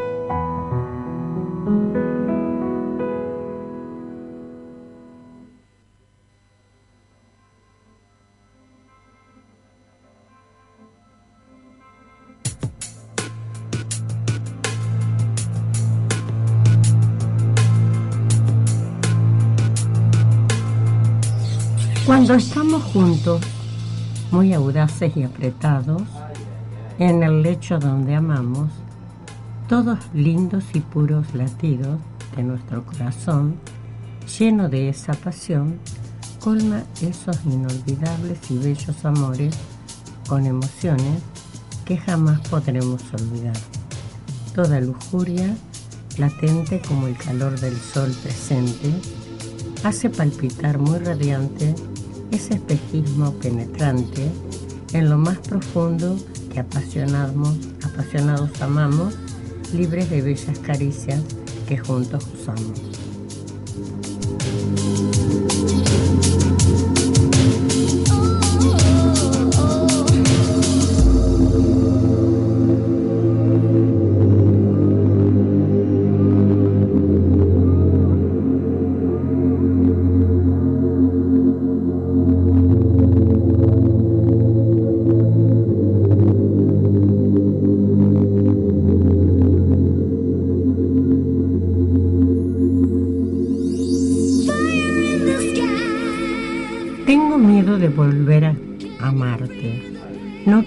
Muy 24.42 24.56
audaces 24.56 25.16
y 25.16 25.22
apretados, 25.22 26.02
en 26.98 27.22
el 27.22 27.44
lecho 27.44 27.78
donde 27.78 28.16
amamos, 28.16 28.72
todos 29.70 30.00
lindos 30.16 30.64
y 30.74 30.80
puros 30.80 31.36
latidos 31.36 32.00
de 32.36 32.42
nuestro 32.42 32.84
corazón, 32.84 33.54
lleno 34.39 34.68
de 34.68 34.89
esa 34.89 35.14
pasión, 35.14 35.78
colma 36.39 36.82
esos 37.04 37.38
inolvidables 37.46 38.50
y 38.50 38.58
bellos 38.58 39.06
amores 39.06 39.56
con 40.28 40.48
emociones 40.48 41.22
que 41.86 41.98
jamás 41.98 42.39
podremos 42.50 43.04
olvidar. 43.14 43.58
Toda 44.56 44.82
lujuria, 44.82 45.56
latente 46.18 46.82
como 46.88 47.06
el 47.06 47.16
calor 47.16 47.60
del 47.60 47.78
sol 47.78 48.12
presente, 48.24 48.92
hace 49.84 50.10
palpitar 50.10 50.80
muy 50.80 50.98
radiante 50.98 51.76
ese 52.32 52.56
espejismo 52.56 53.34
penetrante 53.34 54.30
en 54.94 55.10
lo 55.10 55.18
más 55.18 55.38
profundo 55.40 56.18
que 56.52 56.60
apasionamos, 56.60 57.56
apasionados 57.84 58.62
amamos, 58.62 59.14
libres 59.74 60.10
de 60.10 60.22
bellas 60.22 60.60
caricias 60.60 61.22
que 61.68 61.78
juntos 61.78 62.26
usamos. 62.34 62.91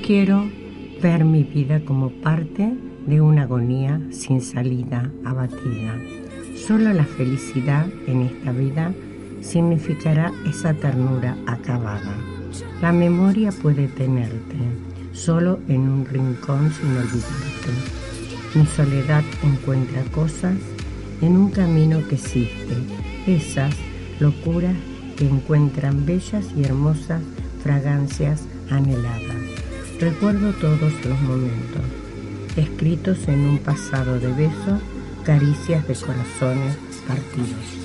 Quiero 0.07 0.45
ver 1.03 1.25
mi 1.25 1.45
vida 1.45 1.81
como 1.83 2.11
parte 2.11 2.75
de 3.07 3.21
una 3.23 3.45
agonía 3.45 4.03
sin 4.11 4.43
salida, 4.43 5.11
abatida. 5.25 5.99
Solo 6.57 6.93
la 6.93 7.05
felicidad 7.05 7.87
en 8.07 8.23
esta 8.23 8.53
vida 8.53 8.93
significará 9.41 10.31
esa 10.47 10.75
ternura 10.75 11.39
acabada. 11.47 12.15
La 12.83 12.93
memoria 12.93 13.51
puede 13.51 13.89
tenerte 13.89 14.57
solo 15.13 15.61
en 15.69 15.89
un 15.89 16.05
rincón 16.05 16.71
sin 16.71 16.91
olvidarte. 16.91 17.71
Mi 18.55 18.67
soledad 18.67 19.25
encuentra 19.43 20.03
cosas 20.15 20.57
en 21.23 21.35
un 21.35 21.51
camino 21.51 22.07
que 22.09 22.17
existe, 22.17 22.77
esas 23.27 23.75
locuras 24.21 24.77
que 25.17 25.27
encuentran 25.27 26.05
bellas 26.05 26.45
y 26.55 26.63
hermosas 26.63 27.23
fragancias 27.63 28.47
anheladas. 28.71 29.34
Recuerdo 30.05 30.53
todos 30.61 30.93
los 31.07 31.21
momentos, 31.23 31.81
escritos 32.59 33.27
en 33.27 33.41
un 33.41 33.59
pasado 33.59 34.21
de 34.21 34.31
besos, 34.35 34.83
caricias 35.25 35.89
de 35.89 35.95
corazones 35.95 36.77
partidos. 37.09 37.85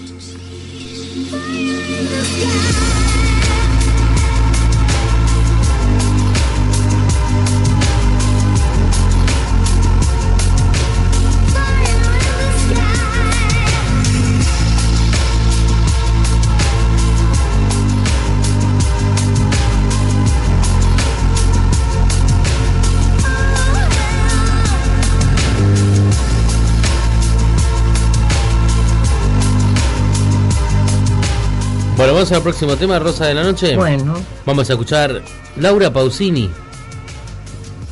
Bueno, 31.99 32.13
vamos 32.13 32.31
al 32.31 32.41
próximo 32.41 32.77
tema, 32.77 32.97
Rosa 32.97 33.25
de 33.25 33.33
la 33.33 33.43
Noche. 33.43 33.75
Bueno. 33.75 34.13
Vamos 34.45 34.69
a 34.69 34.71
escuchar 34.71 35.21
Laura 35.57 35.91
Pausini. 35.91 36.49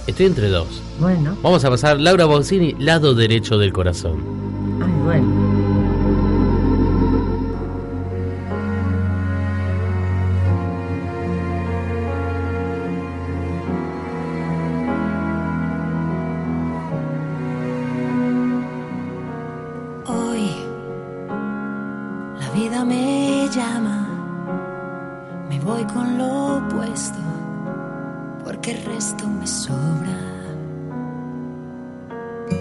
Estoy 0.07 0.27
entre 0.27 0.47
dos. 0.47 0.81
Bueno. 0.97 1.37
Vamos 1.43 1.65
a 1.65 1.69
pasar 1.69 1.99
Laura 1.99 2.25
Pausini, 2.25 2.73
lado 2.79 3.13
derecho 3.13 3.57
del 3.57 3.73
corazón. 3.73 4.23
Ay, 4.81 4.93
bueno. 5.03 5.56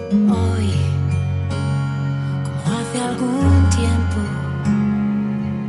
Hoy, 0.09 0.71
como 2.45 2.77
hace 2.77 2.97
algún 3.01 3.69
tiempo, 3.75 4.19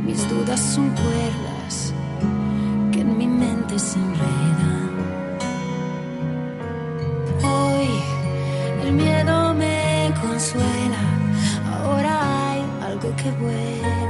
mis 0.05 0.29
dudas 0.29 0.61
son 0.61 0.89
cuerdas 0.91 1.93
que 2.93 3.01
en 3.01 3.17
mi 3.17 3.27
mente 3.27 3.77
se 3.77 3.99
enredan. 3.99 4.91
Hoy, 7.43 7.89
el 8.85 8.93
miedo 8.93 9.53
me 9.55 10.13
consuela, 10.21 11.01
ahora 11.73 12.51
hay 12.51 12.63
algo 12.87 13.13
que 13.17 13.31
vuela. 13.31 14.08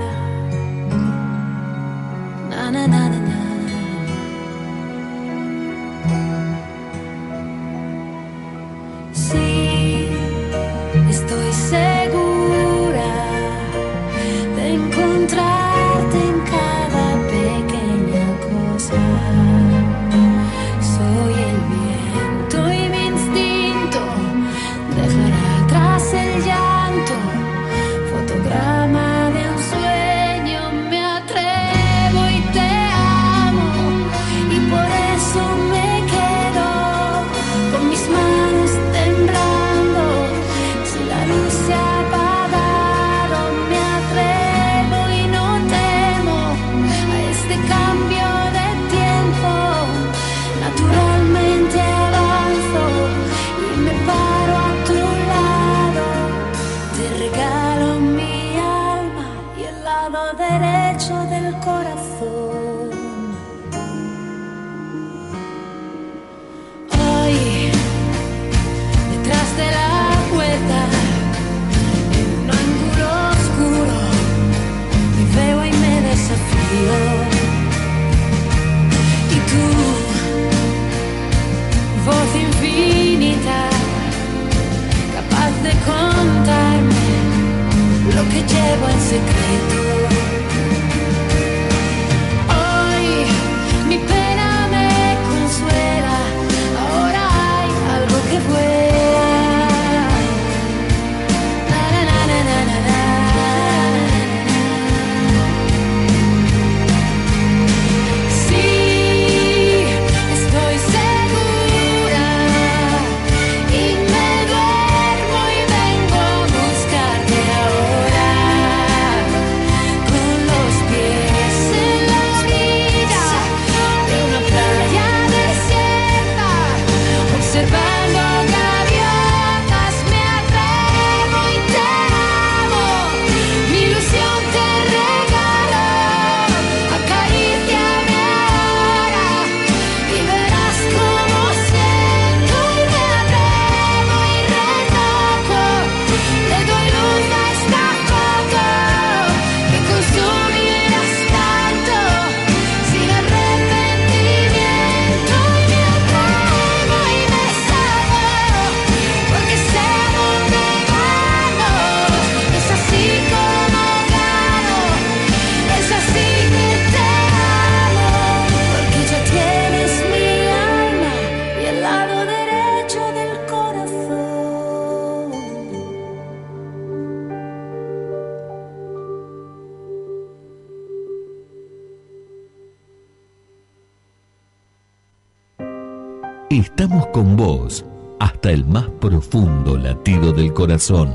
corazón. 190.60 191.10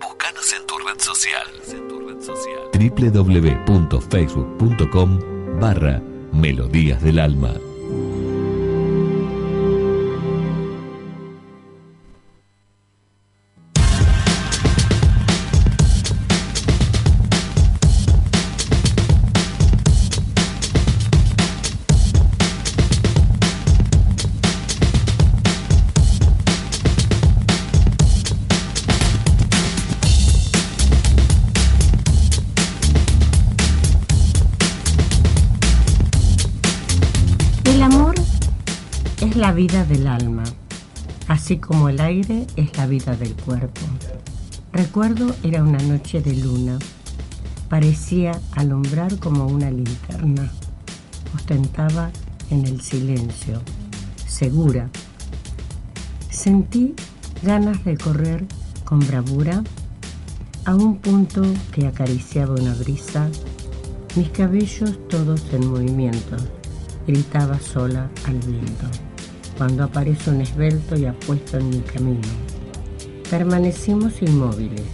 Búscanos 0.00 0.52
en 0.52 0.64
tu 0.64 0.78
red 0.78 1.00
social. 1.00 1.44
social. 2.20 2.70
www.facebook.com 2.72 5.18
barra 5.58 6.00
Melodías 6.32 7.02
del 7.02 7.18
Alma. 7.18 7.52
la 39.36 39.52
vida 39.52 39.84
del 39.84 40.06
alma, 40.06 40.44
así 41.28 41.58
como 41.58 41.90
el 41.90 42.00
aire 42.00 42.46
es 42.56 42.74
la 42.78 42.86
vida 42.86 43.14
del 43.16 43.34
cuerpo. 43.34 43.82
Recuerdo 44.72 45.34
era 45.42 45.62
una 45.62 45.78
noche 45.78 46.22
de 46.22 46.34
luna. 46.36 46.78
Parecía 47.68 48.40
alumbrar 48.52 49.18
como 49.18 49.46
una 49.46 49.70
linterna. 49.70 50.50
Ostentaba 51.34 52.10
en 52.50 52.64
el 52.64 52.80
silencio, 52.80 53.60
segura. 54.26 54.88
Sentí 56.30 56.94
ganas 57.42 57.84
de 57.84 57.98
correr 57.98 58.46
con 58.84 59.00
bravura 59.00 59.62
a 60.64 60.74
un 60.74 60.96
punto 60.96 61.42
que 61.72 61.86
acariciaba 61.86 62.54
una 62.54 62.74
brisa, 62.74 63.28
mis 64.14 64.30
cabellos 64.30 64.98
todos 65.08 65.42
en 65.52 65.66
movimiento. 65.68 66.36
Gritaba 67.06 67.60
sola 67.60 68.08
al 68.24 68.38
viento 68.38 69.05
cuando 69.56 69.84
aparece 69.84 70.30
un 70.30 70.40
esbelto 70.40 70.96
y 70.96 71.06
apuesto 71.06 71.58
en 71.58 71.70
mi 71.70 71.80
camino. 71.80 72.28
Permanecimos 73.30 74.22
inmóviles. 74.22 74.86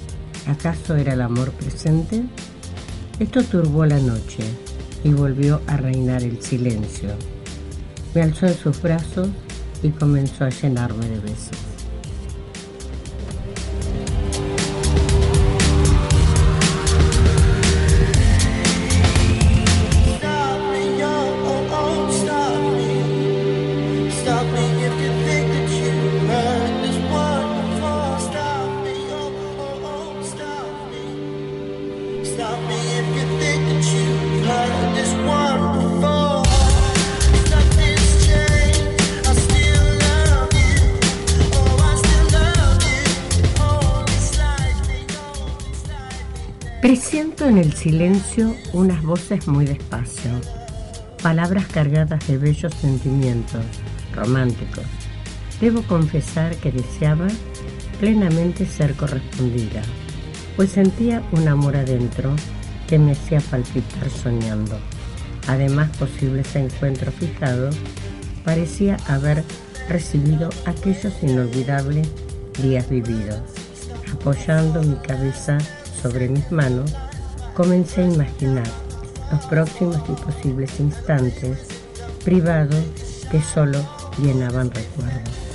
¿Acaso 0.47 0.97
era 0.97 1.13
el 1.13 1.21
amor 1.21 1.51
presente? 1.53 2.23
Esto 3.19 3.43
turbó 3.45 3.87
la 3.87 3.99
noche 3.99 4.43
y 5.05 5.13
volvió 5.13 5.61
a 5.67 5.77
reinar 5.77 6.23
el 6.23 6.41
silencio. 6.43 7.11
Me 8.15 8.23
alzó 8.23 8.47
en 8.47 8.55
sus 8.55 8.81
brazos 8.81 9.29
y 9.83 9.91
comenzó 9.91 10.45
a 10.45 10.51
llenarme 10.51 11.07
de 11.09 11.21
besos. 11.21 11.62
Silencio 47.83 48.55
unas 48.73 49.03
voces 49.03 49.49
muy 49.49 49.65
despacio, 49.65 50.31
palabras 51.21 51.67
cargadas 51.67 52.25
de 52.29 52.39
bellos 52.39 52.73
sentimientos 52.75 53.65
románticos. 54.15 54.85
Debo 55.61 55.83
confesar 55.83 56.55
que 56.57 56.71
deseaba 56.71 57.27
plenamente 57.99 58.67
ser 58.67 58.95
correspondida, 58.95 59.83
pues 60.55 60.71
sentía 60.71 61.25
un 61.33 61.49
amor 61.49 61.77
adentro 61.77 62.31
que 62.87 63.01
me 63.01 63.13
hacía 63.13 63.41
palpitar 63.41 64.09
soñando. 64.11 64.79
Además, 65.49 65.91
posibles 65.97 66.55
encuentros 66.55 67.13
fijados, 67.17 67.75
parecía 68.45 68.97
haber 69.09 69.43
recibido 69.89 70.51
aquellos 70.67 71.21
inolvidables 71.21 72.09
días 72.63 72.89
vividos. 72.89 73.41
Apoyando 74.13 74.85
mi 74.85 74.95
cabeza 74.97 75.59
sobre 76.01 76.29
mis 76.29 76.49
manos, 76.53 76.95
comencé 77.55 78.03
a 78.03 78.07
imaginar 78.07 78.67
los 79.31 79.45
próximos 79.47 80.01
y 80.09 80.13
posibles 80.13 80.81
instantes 80.81 81.59
privados 82.25 82.85
que 83.31 83.41
solo 83.41 83.79
llenaban 84.19 84.71
recuerdos. 84.71 85.52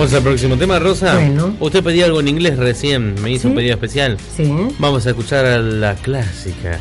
Vamos 0.00 0.14
al 0.14 0.22
próximo 0.22 0.56
tema, 0.56 0.78
Rosa. 0.78 1.12
Bueno. 1.14 1.54
Usted 1.60 1.84
pedía 1.84 2.06
algo 2.06 2.20
en 2.20 2.28
inglés 2.28 2.56
recién, 2.56 3.16
me 3.22 3.32
hizo 3.32 3.48
un 3.48 3.54
pedido 3.54 3.74
especial. 3.74 4.16
Sí, 4.34 4.50
Vamos 4.78 5.06
a 5.06 5.10
escuchar 5.10 5.44
a 5.44 5.58
la 5.58 5.94
clásica. 5.94 6.78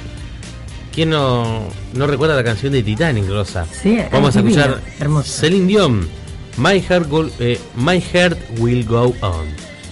¿Quién 0.95 1.09
no, 1.09 1.67
no 1.95 2.07
recuerda 2.07 2.34
la 2.38 2.45
canción 2.45 2.72
de 2.72 2.82
Titanic, 2.82 3.28
Rosa? 3.28 3.65
Sí, 3.74 3.99
Vamos 4.09 4.38
a 4.38 4.39
escuchar 4.39 4.80
hermosa. 5.01 5.41
Celine 5.41 5.67
Dion, 5.67 6.07
My 6.55 6.80
Heart, 6.80 7.09
Go- 7.09 7.30
eh, 7.39 7.59
My 7.76 7.99
Heart 7.99 8.39
Will 8.59 8.86
Go 8.86 9.13
On. 9.20 9.47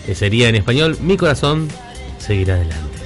Que 0.06 0.16
sería 0.16 0.48
en 0.48 0.56
español, 0.56 0.98
Mi 1.02 1.18
corazón 1.18 1.68
seguirá 2.20 2.54
adelante. 2.56 2.97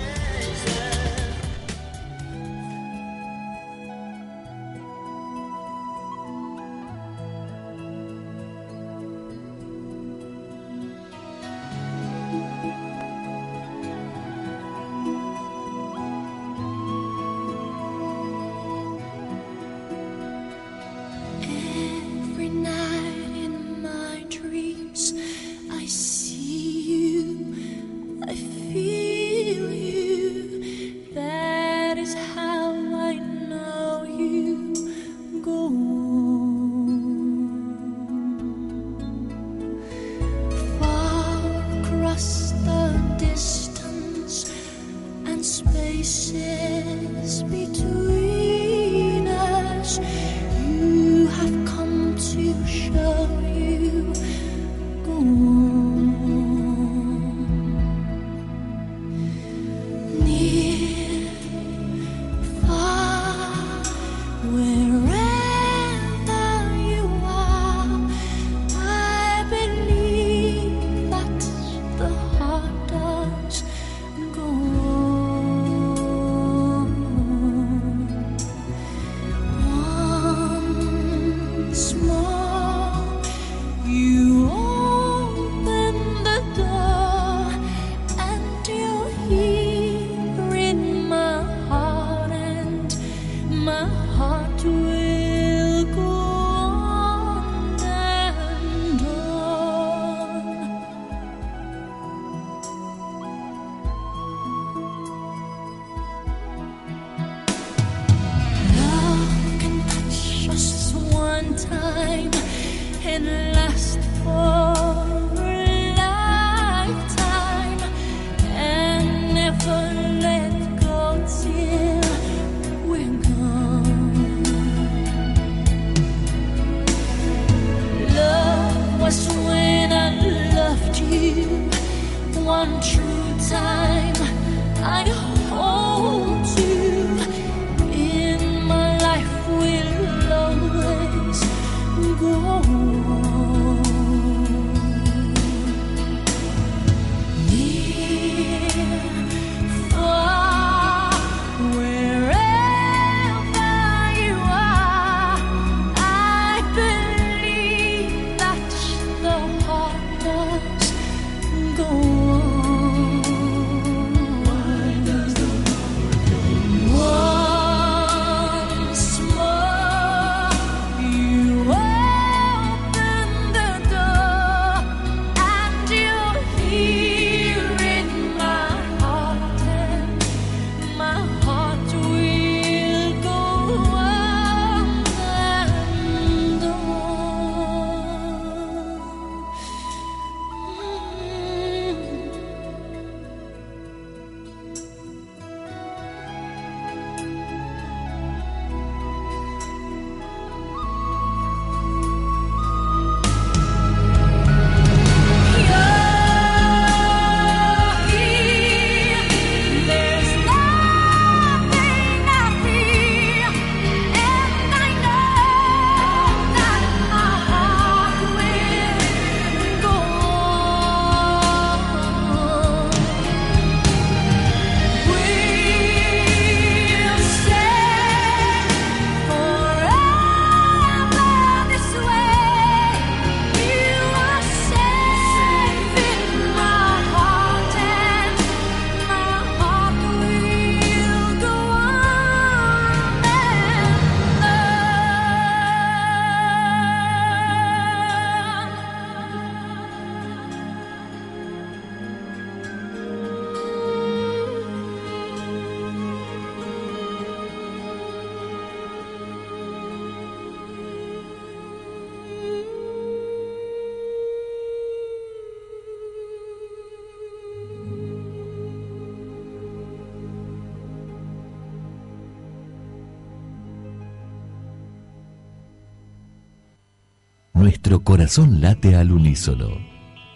Corazón 278.21 278.61
late 278.61 278.95
al 278.95 279.11
unísono. 279.11 279.67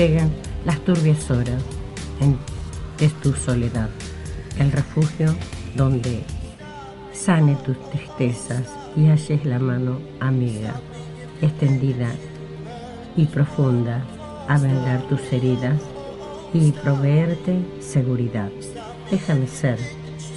Lleguen 0.00 0.30
las 0.64 0.80
turbias 0.80 1.30
horas 1.30 1.62
en, 2.20 2.38
tu 3.22 3.34
soledad, 3.34 3.90
el 4.58 4.72
refugio 4.72 5.34
donde 5.74 6.22
sane 7.12 7.54
tus 7.66 7.78
tristezas 7.90 8.62
y 8.96 9.08
halles 9.08 9.44
la 9.44 9.58
mano 9.58 9.98
amiga, 10.18 10.74
extendida 11.42 12.10
y 13.14 13.26
profunda 13.26 14.02
a 14.48 14.56
vendar 14.58 15.02
tus 15.02 15.20
heridas 15.34 15.82
y 16.54 16.72
proveerte 16.72 17.58
seguridad. 17.80 18.50
Déjame 19.10 19.48
ser 19.48 19.78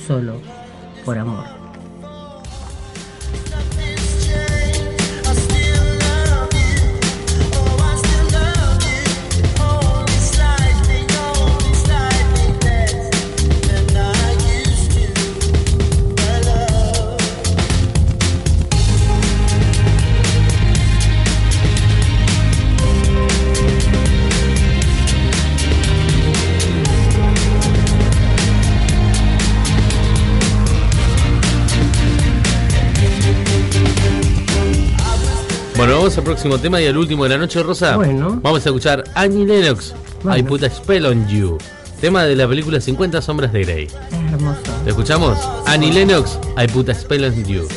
solo 0.05 0.41
por 1.05 1.17
amor. 1.17 1.62
Bueno, 35.83 35.97
vamos 35.97 36.17
al 36.17 36.23
próximo 36.23 36.57
tema 36.57 36.79
y 36.79 36.85
al 36.87 36.95
último 36.95 37.25
de 37.25 37.31
la 37.31 37.37
noche, 37.37 37.61
Rosa. 37.61 37.97
Bueno. 37.97 38.39
Vamos 38.41 38.65
a 38.65 38.69
escuchar 38.69 39.03
Annie 39.15 39.45
Lennox, 39.45 39.93
Bueno. 40.23 40.39
I 40.39 40.43
Put 40.43 40.63
a 40.63 40.69
Spell 40.69 41.05
on 41.05 41.27
You. 41.27 41.57
Tema 41.99 42.23
de 42.23 42.37
la 42.37 42.47
película 42.47 42.79
50 42.79 43.21
Sombras 43.21 43.51
de 43.51 43.63
Grey. 43.65 43.83
Es 43.87 44.31
hermoso. 44.33 44.61
¿Lo 44.85 44.89
escuchamos? 44.91 45.37
Annie 45.65 45.91
Lennox, 45.91 46.39
I 46.57 46.67
Put 46.71 46.87
a 46.87 46.95
Spell 46.95 47.25
on 47.25 47.43
You. 47.43 47.67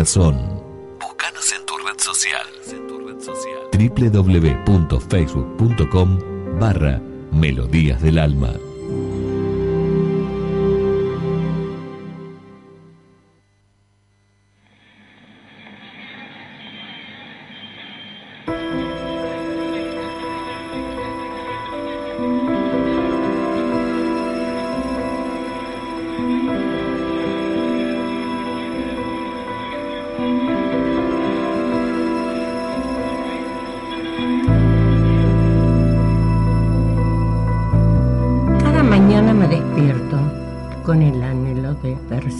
Corazón. 0.00 0.40
Búscanos 0.98 1.52
en 1.52 1.66
tu 1.66 1.76
red 1.76 1.98
social. 1.98 2.46
www.facebook.com 3.76 6.18
barra 6.58 7.02
Melodías 7.32 8.00
del 8.00 8.18
Alma. 8.18 8.54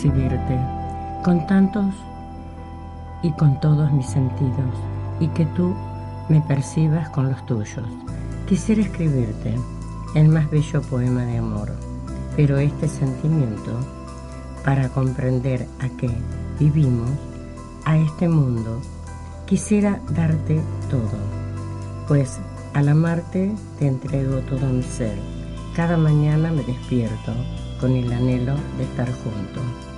De 0.03 0.11
percibirte, 0.11 0.59
con 1.23 1.47
tantos 1.47 1.95
y 3.23 3.31
con 3.33 3.61
todos 3.61 3.93
mis 3.93 4.07
sentidos, 4.07 4.75
y 5.19 5.29
que 5.29 5.45
tú 5.47 5.75
me 6.29 6.41
percibas 6.41 7.11
con 7.11 7.29
los 7.31 7.45
tuyos. 7.47 7.87
Quisiera 8.49 8.83
escribirte 8.83 9.55
el 10.15 10.29
más 10.29 10.51
bello 10.51 10.81
poema 10.83 11.25
de 11.25 11.39
amor, 11.39 11.73
pero 12.37 12.59
este 12.59 12.89
sentimiento, 12.89 13.79
para 14.65 14.89
comprender 14.89 15.67
a 15.81 15.89
qué 15.99 16.11
vivimos, 16.59 17.11
a 17.85 17.97
este 17.99 18.29
mundo, 18.29 18.81
quisiera 19.47 20.01
darte 20.11 20.61
todo, 20.91 21.19
pues 22.09 22.39
al 22.75 22.89
amarte 22.89 23.53
te 23.79 23.89
entrego 23.89 24.39
todo 24.41 24.67
mi 24.67 24.83
ser. 24.83 25.19
Cada 25.75 25.97
mañana 25.97 26.51
me 26.51 26.63
despierto 26.63 27.33
con 27.81 27.93
el 27.93 28.13
anhelo 28.13 28.55
de 28.77 28.85
estar 28.85 29.07
junto. 29.07 29.90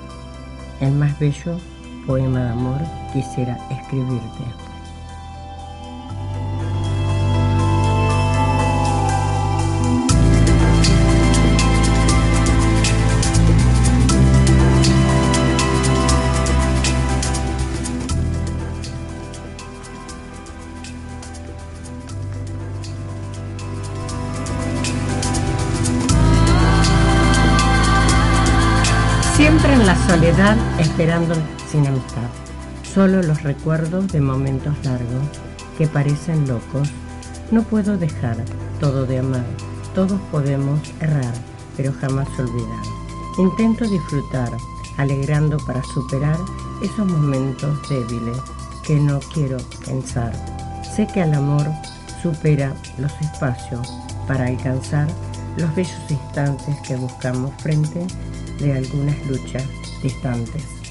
El 0.83 0.95
más 0.95 1.16
bello 1.20 1.61
poema 2.09 2.43
de 2.43 2.51
amor 2.51 2.80
quisiera 3.12 3.57
escribirte. 3.70 4.61
Esperando 31.03 31.34
sin 31.68 31.84
amistad. 31.84 32.30
Solo 32.94 33.22
los 33.22 33.42
recuerdos 33.42 34.07
de 34.12 34.20
momentos 34.20 34.72
largos 34.84 35.24
que 35.76 35.88
parecen 35.88 36.46
locos. 36.46 36.88
No 37.50 37.64
puedo 37.64 37.98
dejar 37.98 38.36
todo 38.78 39.05
de 39.05 39.18
amar. 39.18 39.44
Todos 39.96 40.20
podemos 40.30 40.78
errar, 41.00 41.34
pero 41.76 41.92
jamás 41.92 42.28
olvidar. 42.38 42.84
Intento 43.36 43.84
disfrutar, 43.88 44.53
alegrando 44.96 45.57
para 45.66 45.82
superar 45.82 46.38
esos 46.80 47.05
momentos 47.05 47.76
débiles 47.88 48.38
que 48.86 48.94
no 48.94 49.18
quiero 49.34 49.57
pensar. 49.84 50.32
Sé 50.94 51.09
que 51.09 51.22
el 51.22 51.34
amor 51.34 51.66
supera 52.22 52.76
los 52.98 53.12
espacios 53.20 53.92
para 54.28 54.46
alcanzar 54.46 55.09
los 55.57 55.74
bellos 55.74 55.98
instantes 56.09 56.76
que 56.86 56.94
buscamos 56.94 57.50
frente 57.61 58.07
de 58.61 58.72
algunas 58.72 59.26
luchas 59.26 59.64
distantes. 60.00 60.82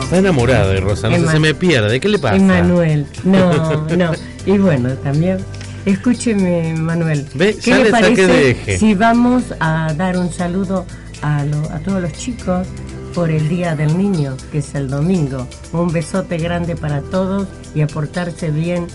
Está 0.00 0.18
enamorada 0.18 0.68
de 0.68 0.80
Rosa, 0.80 1.08
no 1.08 1.16
sé, 1.16 1.22
Emma- 1.22 1.32
se 1.32 1.38
me 1.38 1.54
pierde. 1.54 2.00
¿Qué 2.00 2.08
le 2.08 2.18
pasa? 2.18 2.36
Emanuel, 2.36 3.06
no, 3.24 3.86
no. 3.96 4.12
Y 4.46 4.58
bueno, 4.58 4.90
también, 4.94 5.38
escúcheme, 5.86 6.74
Manuel. 6.74 7.26
Ve, 7.34 7.56
¿Qué 7.62 7.74
le 7.84 7.90
parece 7.90 8.26
de 8.26 8.50
eje. 8.50 8.78
si 8.78 8.94
vamos 8.94 9.44
a 9.60 9.92
dar 9.96 10.16
un 10.16 10.32
saludo 10.32 10.86
a, 11.22 11.44
lo- 11.44 11.70
a 11.70 11.78
todos 11.80 12.00
los 12.02 12.12
chicos 12.12 12.66
por 13.14 13.30
el 13.30 13.48
Día 13.48 13.74
del 13.76 13.96
Niño, 13.98 14.36
que 14.50 14.58
es 14.58 14.74
el 14.74 14.88
domingo? 14.88 15.46
Un 15.72 15.92
besote 15.92 16.38
grande 16.38 16.74
para 16.76 17.00
todos 17.02 17.46
y 17.74 17.82
a 17.82 17.86
portarse 17.86 18.50
bien 18.50 18.86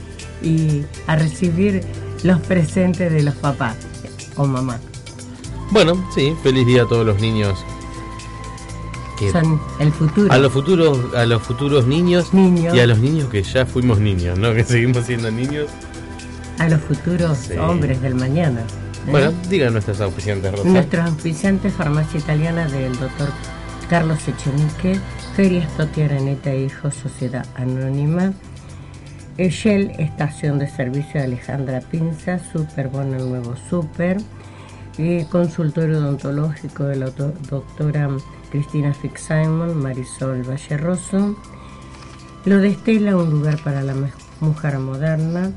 y 0.41 0.83
a 1.07 1.15
recibir 1.15 1.83
los 2.23 2.39
presentes 2.41 3.11
de 3.11 3.21
los 3.23 3.35
papás 3.35 3.75
o 4.35 4.45
mamá. 4.45 4.79
Bueno, 5.71 6.07
sí, 6.15 6.33
feliz 6.43 6.65
día 6.65 6.83
a 6.83 6.87
todos 6.87 7.05
los 7.05 7.19
niños. 7.21 7.63
Que- 9.18 9.32
Son 9.32 9.59
el 9.80 9.91
futuro. 9.91 10.32
a 10.32 10.38
los 10.38 10.51
futuros, 10.53 11.13
a 11.15 11.26
los 11.26 11.41
futuros 11.41 11.86
niños, 11.88 12.34
Niños. 12.34 12.74
y 12.76 12.80
a 12.80 12.88
los 12.88 12.99
niños 12.99 13.30
que 13.30 13.43
ya 13.43 13.65
fuimos 13.65 13.99
niños, 13.99 14.38
¿no? 14.38 14.53
Que 14.53 14.63
seguimos 14.63 15.05
siendo 15.05 15.30
niños. 15.32 15.68
a 16.59 16.68
los 16.70 16.82
futuros 16.82 17.38
Sí. 17.38 17.53
hombres 17.57 18.01
del 18.01 18.15
mañana. 18.15 18.61
¿eh? 18.61 19.11
Bueno, 19.11 19.32
digan 19.47 19.74
nuestras 19.74 20.01
auspiciantes, 20.01 20.51
Rosa. 20.51 20.68
Nuestros 20.68 21.05
auspiciantes, 21.05 21.72
farmacia 21.74 22.20
italiana 22.20 22.68
del 22.68 22.97
doctor 22.97 23.30
Carlos 23.89 24.18
Echenique, 24.28 24.99
Ferias 25.36 25.68
Toti 25.78 26.01
Araneta 26.01 26.51
e 26.51 26.63
Hijos, 26.65 26.95
Sociedad 26.95 27.45
Anónima, 27.55 28.34
Shell, 29.38 29.91
Estación 29.99 30.57
de 30.57 30.68
Servicio 30.68 31.20
de 31.20 31.28
Alejandra 31.28 31.80
Pinza, 31.82 32.39
Super 32.51 32.88
Bono 32.88 33.18
el 33.18 33.30
Nuevo 33.30 33.55
Super, 33.70 34.18
eh, 34.97 35.28
Consultorio 35.30 35.99
Odontológico 35.99 36.86
de 36.86 36.95
la 36.95 37.11
doctora 37.11 38.09
Cristina 38.51 38.93
Fix-Simon, 38.93 39.77
Marisol 39.81 40.43
Valleroso, 40.43 41.35
Lo 42.45 42.57
de 42.59 42.69
Estela, 42.69 43.15
un 43.17 43.29
lugar 43.29 43.61
para 43.63 43.81
la 43.81 43.93
mu- 43.93 44.07
mujer 44.39 44.79
moderna, 44.79 45.51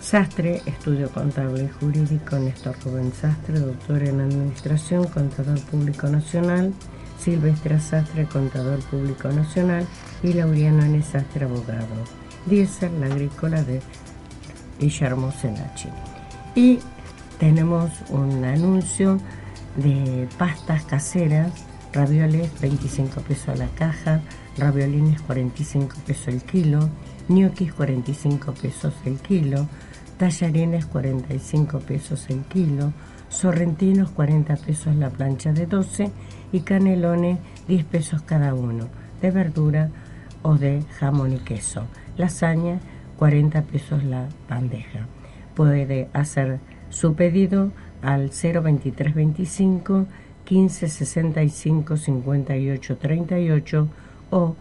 Sastre, 0.00 0.62
estudio 0.66 1.10
contable 1.10 1.64
y 1.64 1.68
jurídico, 1.80 2.36
Néstor 2.38 2.76
Rubén 2.84 3.12
Sastre, 3.12 3.58
doctor 3.58 4.02
en 4.02 4.20
administración, 4.20 5.04
contador 5.08 5.58
público 5.62 6.06
nacional, 6.08 6.72
Silvestre 7.18 7.80
Sastre, 7.80 8.26
contador 8.26 8.80
público 8.90 9.28
nacional 9.30 9.86
y 10.22 10.34
Laureano 10.34 10.84
N. 10.84 11.02
Sastre, 11.02 11.46
abogado. 11.46 11.86
diésel, 12.46 13.00
la 13.00 13.06
agrícola 13.06 13.62
de 13.62 13.80
Guillermo 14.78 15.32
Senachi. 15.32 15.88
Y 16.54 16.80
tenemos 17.38 17.90
un 18.10 18.44
anuncio 18.44 19.18
de 19.76 20.28
pastas 20.38 20.84
caseras, 20.84 21.50
ravioles 21.94 22.50
25 22.60 23.20
pesos 23.20 23.56
la 23.58 23.68
caja, 23.68 24.20
raviolines 24.58 25.22
45 25.22 25.94
pesos 26.06 26.28
el 26.28 26.42
kilo, 26.42 26.90
ñoquis 27.28 27.72
45 27.72 28.52
pesos 28.52 28.94
el 29.06 29.18
kilo, 29.18 29.68
tallarines 30.18 30.86
45 30.86 31.78
pesos 31.80 32.26
el 32.30 32.42
kilo, 32.42 32.92
sorrentinos 33.28 34.10
40 34.10 34.56
pesos 34.56 34.94
la 34.96 35.10
plancha 35.10 35.52
de 35.52 35.66
12 35.66 36.10
y 36.52 36.60
canelones 36.60 37.38
10 37.68 37.84
pesos 37.84 38.22
cada 38.22 38.54
uno, 38.54 38.88
de 39.22 39.30
verdura 39.30 39.90
o 40.42 40.56
de 40.56 40.82
jamón 40.98 41.32
y 41.32 41.38
queso. 41.38 41.86
Lasaña 42.16 42.80
40 43.18 43.62
pesos 43.62 44.02
la 44.02 44.28
bandeja. 44.48 45.06
Puede 45.54 46.08
hacer 46.12 46.58
su 46.90 47.14
pedido 47.14 47.70
al 48.02 48.30
02325 48.30 50.06
1565 50.48 51.96
58 51.96 52.96
38 52.96 53.88
o 54.30 54.56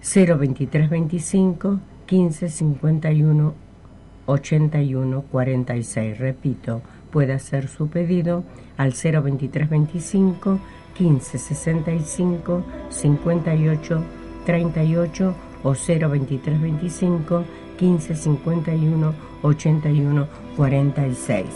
02325 0.00 1.80
1551 2.10 3.54
81 4.26 5.22
46. 5.22 6.18
Repito, 6.18 6.82
puede 7.10 7.32
hacer 7.32 7.68
su 7.68 7.88
pedido 7.88 8.44
al 8.76 8.92
02325 8.92 10.58
1565 10.98 12.64
58 12.90 14.02
38 14.44 15.34
o 15.62 15.74
02325 15.74 17.44
1551 17.80 19.14
81 19.42 20.28
46. 20.56 21.46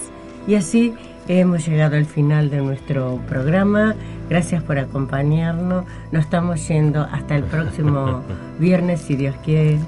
Y 0.46 0.54
así 0.54 0.94
hemos 1.28 1.66
llegado 1.66 1.96
al 1.96 2.06
final 2.06 2.50
de 2.50 2.58
nuestro 2.58 3.20
programa. 3.28 3.94
Gracias 4.28 4.62
por 4.62 4.78
acompañarnos. 4.78 5.84
Nos 6.12 6.24
estamos 6.24 6.66
yendo 6.68 7.02
hasta 7.02 7.36
el 7.36 7.44
próximo 7.44 8.22
viernes, 8.58 9.00
si 9.00 9.16
Dios 9.16 9.34
quiere. 9.44 9.78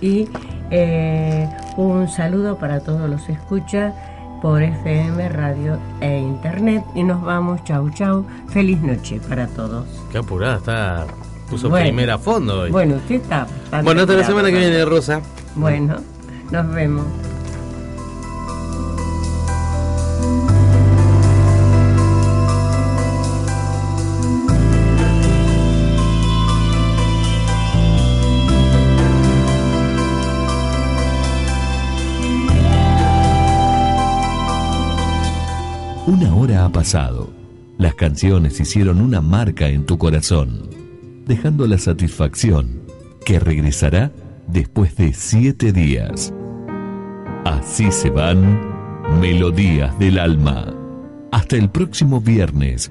Y 0.00 0.28
eh, 0.70 1.48
un 1.76 2.08
saludo 2.08 2.58
para 2.58 2.80
todos 2.80 3.08
los 3.08 3.28
escucha 3.28 3.92
por 4.40 4.62
FM, 4.62 5.28
radio 5.28 5.78
e 6.00 6.18
internet. 6.18 6.84
Y 6.94 7.02
nos 7.04 7.22
vamos. 7.22 7.62
Chau, 7.64 7.90
chau. 7.90 8.26
Feliz 8.48 8.80
noche 8.80 9.20
para 9.28 9.46
todos. 9.48 9.86
Qué 10.10 10.18
apurada 10.18 10.56
está. 10.56 11.06
Puso 11.48 11.68
Bueno. 11.68 11.84
primera 11.84 12.14
a 12.14 12.18
fondo 12.18 12.60
hoy. 12.62 12.70
Bueno, 12.70 12.96
usted 12.96 13.16
está. 13.16 13.46
Bueno, 13.84 14.00
hasta 14.02 14.14
la 14.14 14.24
semana 14.24 14.50
que 14.50 14.58
viene, 14.58 14.84
Rosa. 14.84 15.20
Bueno, 15.54 15.96
nos 16.50 16.68
vemos. 16.74 17.04
Pasado. 36.82 37.32
Las 37.78 37.94
canciones 37.94 38.58
hicieron 38.58 39.00
una 39.00 39.20
marca 39.20 39.68
en 39.68 39.86
tu 39.86 39.98
corazón, 39.98 40.68
dejando 41.28 41.68
la 41.68 41.78
satisfacción 41.78 42.82
que 43.24 43.38
regresará 43.38 44.10
después 44.48 44.96
de 44.96 45.12
siete 45.12 45.72
días. 45.72 46.34
Así 47.44 47.92
se 47.92 48.10
van 48.10 48.58
Melodías 49.20 49.96
del 50.00 50.18
Alma. 50.18 50.74
Hasta 51.30 51.54
el 51.54 51.70
próximo 51.70 52.20
viernes. 52.20 52.90